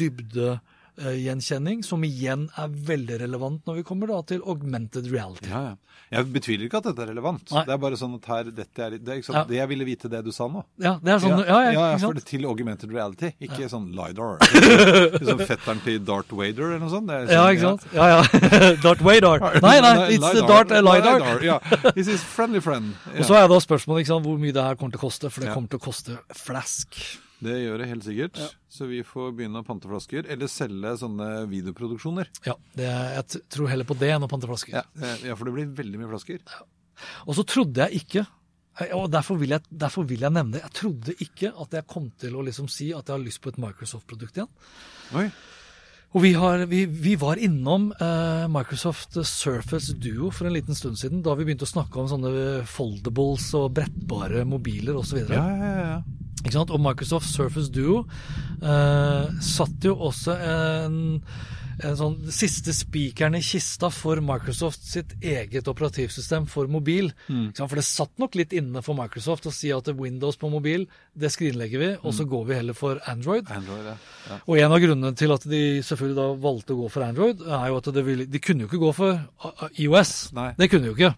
[0.99, 5.49] dybdegjenkjenning, som igjen er veldig relevant når vi kommer da til augmented reality.
[5.51, 5.77] Ja, ja.
[6.09, 7.51] Jeg betviler ikke at dette er relevant.
[7.53, 7.63] Nei.
[7.69, 9.37] Det er bare sånn at her, dette er, det ikke sant?
[9.37, 9.43] Ja.
[9.51, 10.63] Det jeg ville vite det du sa nå.
[10.81, 14.41] Ja, det er sånn, ja, ja, for det til augmented reality, ikke sånn LiDAR.
[15.19, 17.13] liksom fetteren til Darth Vader eller noe sånt.
[17.13, 17.87] Er Ja, sånn, ikke sant?
[17.93, 18.73] Ja, ja.
[18.87, 19.47] Dart Wader.
[19.69, 20.49] Nei, nei, it's LiDAR.
[20.49, 21.45] Dart uh, LiDAR.
[21.45, 21.93] Yeah.
[21.93, 22.97] This is friendly friend.
[23.19, 25.33] Og så er da spørsmålet ikke sant, hvor mye det her kommer til å koste,
[25.35, 27.03] for det kommer til å koste flask.
[27.45, 28.41] Det gjør det helt sikkert.
[28.72, 32.32] Så vi får begynne å pante flasker, eller selge sånne videoproduksjoner.
[32.49, 34.74] Ja, det, jeg tror heller på det enn å pante flasker.
[34.80, 36.43] Ja, eh, ja, for det blir veldig mye flasker.
[37.28, 38.24] Og så trodde jeg ikke,
[38.95, 42.11] og derfor vil, jeg, derfor vil jeg nevne det, jeg trodde ikke at jeg kom
[42.18, 44.51] til å liksom si at jeg har lyst på et Microsoft-produkt igjen.
[45.18, 45.28] Oi.
[46.17, 50.97] Og vi, har, vi, vi var innom eh, Microsoft Surface Duo for en liten stund
[50.97, 55.21] siden, da vi begynte å snakke om sånne foldables og brettbare mobiler osv.
[55.29, 56.01] Ja, ja, ja, ja.
[56.39, 56.73] Ikke sant?
[56.73, 58.07] Og Microsoft Surface Duo
[58.63, 60.99] eh, satt jo også en
[61.79, 67.12] sånn siste spikeren i kista for Microsoft sitt eget operativsystem for mobil.
[67.29, 67.53] Mm.
[67.59, 71.31] For det satt nok litt inne for Microsoft å si at Windows på mobil, det
[71.35, 73.47] skrinlegger vi, og så går vi heller for Android.
[73.55, 73.97] Android, ja.
[74.31, 74.41] ja.
[74.45, 77.70] Og en av grunnene til at de selvfølgelig da valgte å gå for Android, er
[77.70, 80.14] jo at det ville, de kunne jo ikke gå for IOS.
[80.39, 80.51] Nei.
[80.59, 81.14] Det kunne de jo ikke.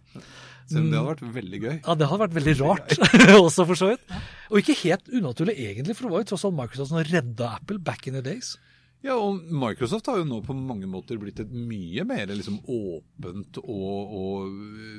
[0.70, 1.76] Selv om det hadde vært veldig gøy.
[1.76, 2.92] Ja, det hadde vært veldig rart
[3.40, 4.18] også, for så vidt.
[4.52, 7.80] Og ikke helt unaturlig egentlig, for det var jo tross alt Microsoft som redda Apple
[7.82, 8.54] back in the days.
[9.00, 13.60] Ja, og Microsoft har jo nå på mange måter blitt et mye mer liksom åpent
[13.62, 14.58] og, og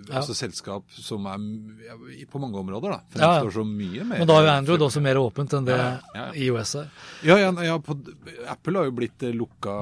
[0.09, 0.17] Ja.
[0.17, 1.43] altså selskap som er
[1.85, 1.97] ja,
[2.31, 2.97] på mange områder, da.
[2.97, 3.27] Ja, ja.
[3.43, 5.77] Fremstår så mye mer Men da er jo Android også mer åpent enn det.
[6.33, 6.89] IOS er.
[7.29, 7.99] Ja, ja, ja på,
[8.49, 9.77] Apple har jo blitt eh, lukka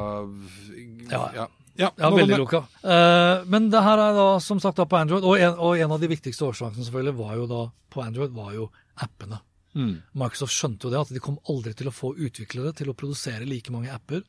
[1.09, 1.23] Ja.
[1.35, 1.47] ja.
[1.79, 2.65] Ja, veldig lukka.
[2.83, 5.93] Uh, men det her er da som sagt da på Android, og en, og en
[5.95, 7.61] av de viktigste årsakene selvfølgelig var jo da
[7.93, 8.65] på Android var jo
[8.99, 9.39] appene.
[9.77, 9.95] Mm.
[10.17, 13.47] Microsoft skjønte jo det, at de kom aldri til å få utviklere til å produsere
[13.47, 14.23] like mange apper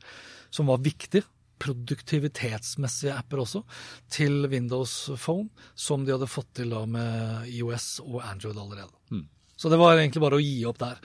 [0.53, 1.25] som var viktige,
[1.61, 3.61] produktivitetsmessige apper også,
[4.11, 8.93] til Windows Phone, som de hadde fått til da med IOS og Android allerede.
[9.13, 9.27] Mm.
[9.61, 10.97] Så det var egentlig bare å gi opp der.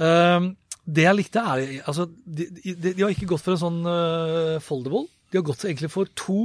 [0.00, 0.50] Um,
[0.90, 4.58] det jeg likte er, altså, de, de, de har ikke gått for en sånn uh,
[4.64, 6.40] foldable, de har gått egentlig for to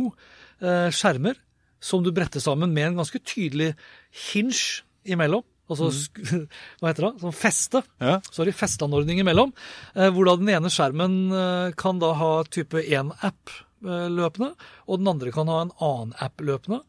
[0.61, 1.39] uh, skjermer
[1.81, 3.73] som du bretter sammen med en ganske tydelig
[4.29, 5.45] hinge imellom.
[5.65, 6.47] Altså, mm.
[6.79, 7.13] hva heter det?
[7.23, 7.81] Sånn feste.
[8.01, 8.19] Ja.
[8.31, 9.53] Sorry, festeanordning imellom.
[9.95, 13.53] Eh, hvor da den ene skjermen eh, kan da ha type én app
[13.85, 14.53] eh, løpende,
[14.85, 16.83] og den andre kan ha en annen app løpende.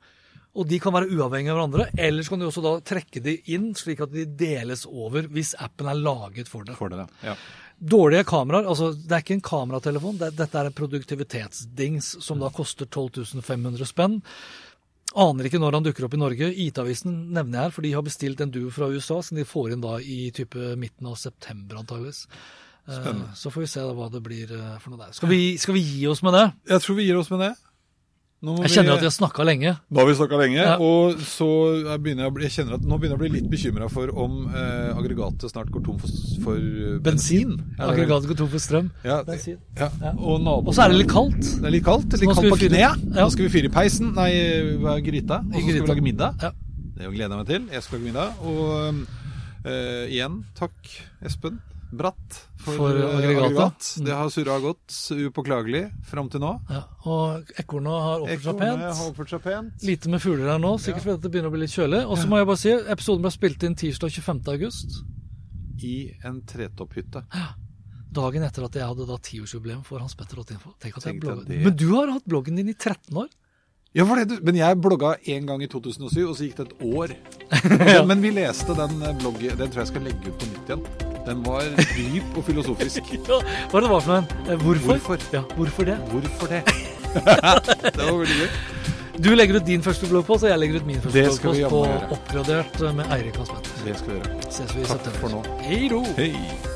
[0.56, 1.86] og de kan være uavhengige av hverandre.
[2.00, 5.54] Eller så kan du også da trekke de inn, slik at de deles over hvis
[5.60, 6.78] appen er laget for det.
[6.78, 7.34] For det, ja.
[7.76, 12.48] Dårlige kameraer, altså det er ikke en kameratelefon, det, dette er en produktivitetsdings som da
[12.48, 14.22] koster 12 500 spenn.
[15.16, 16.50] Aner ikke når han dukker opp i Norge.
[16.66, 19.72] IT-avisen nevner jeg her, for de har bestilt en duo fra USA som de får
[19.72, 22.26] inn da i type midten av september antageligvis.
[22.86, 23.30] Eh, Spennende.
[23.34, 25.14] Så får vi se da hva det blir eh, for noe der.
[25.16, 26.44] Skal vi, skal vi gi oss med det?
[26.74, 27.52] Jeg tror vi gir oss med det.
[28.62, 29.72] Jeg kjenner at vi har snakka lenge.
[29.90, 30.76] Nå har vi snakka lenge, Ja.
[30.78, 31.48] og så
[31.82, 34.46] jeg begynner jeg, jeg kjenner at nå begynner jeg å bli litt bekymra for om
[34.54, 36.08] eh, aggregatet snart går tom for,
[36.44, 37.56] for eh, bensin.
[37.56, 37.76] Bensin.
[37.78, 38.90] Aggregatet går tom for strøm.
[39.04, 39.58] Ja, Bensin.
[39.78, 39.88] ja.
[40.02, 40.12] Ja.
[40.18, 41.40] Og, naboen- Og så er det litt kaldt.
[41.42, 42.12] Det er litt kaldt.
[42.12, 42.78] Litt kaldt på kneet.
[42.78, 42.92] Ja.
[42.94, 44.14] Nå skal vi fyre i peisen.
[44.14, 44.30] Nei,
[44.82, 45.40] hva er gryta?
[45.42, 46.34] Og så skal vi lage middag.
[46.42, 46.50] Ja.
[46.96, 47.66] Det gleder jeg meg til.
[47.72, 48.32] Jeg skal lage middag.
[48.46, 49.06] Og
[49.66, 50.76] eh, igjen, takk,
[51.26, 51.58] Espen
[51.92, 53.46] Bratt, for, For eh, aggregatet.
[53.46, 53.88] aggregat.
[53.98, 54.04] Mm.
[54.06, 56.52] Det har surra godt upåklagelig fram til nå.
[56.70, 56.80] Ja.
[57.06, 59.44] Og ekornet har oppført seg har pent.
[59.44, 59.86] pent.
[59.86, 62.02] Lite med fugler her nå, sikkert fordi det begynner å bli litt kjølig.
[62.06, 64.42] Og så må jeg bare si, episoden ble spilt inn tirsdag 25.
[64.56, 64.98] august.
[65.86, 67.22] I en tretopphytte.
[68.16, 70.72] Dagen etter at jeg hadde da tiårsjubileum for Hans Petter Ottinfo.
[70.80, 71.48] Tenk at jeg blogget.
[71.48, 71.62] det.
[71.64, 73.28] Men du har hatt bloggen din i 13 år.
[73.96, 76.82] Ja, for det, men jeg blogga én gang i 2007, og så gikk det et
[76.84, 77.14] år.
[77.86, 79.56] Men, men vi leste den eh, bloggen.
[79.56, 81.05] Den tror jeg skal legge ut på nytt igjen.
[81.26, 81.66] Den var
[81.96, 83.02] dyp og filosofisk.
[83.30, 83.40] Ja,
[83.72, 84.40] hva det var for noe?
[84.46, 84.92] Eh, Hvorfor?
[85.02, 85.24] Hvorfor?
[85.34, 85.96] Ja, hvorfor det?
[86.12, 86.62] Hvorfor det?
[87.96, 88.48] det var veldig gøy.
[89.16, 91.64] Du legger ut din første bloggpost, og jeg legger ut min første Det skal vi
[91.64, 92.16] bloggpost på.
[92.18, 93.68] Oppgradert eh, med Eirik Aspen.
[93.84, 94.40] Det skal vi gjøre.
[94.52, 95.20] Ses vi i Takk september.
[95.24, 95.60] for nå.
[95.66, 96.02] Hei då.
[96.20, 96.75] Hei.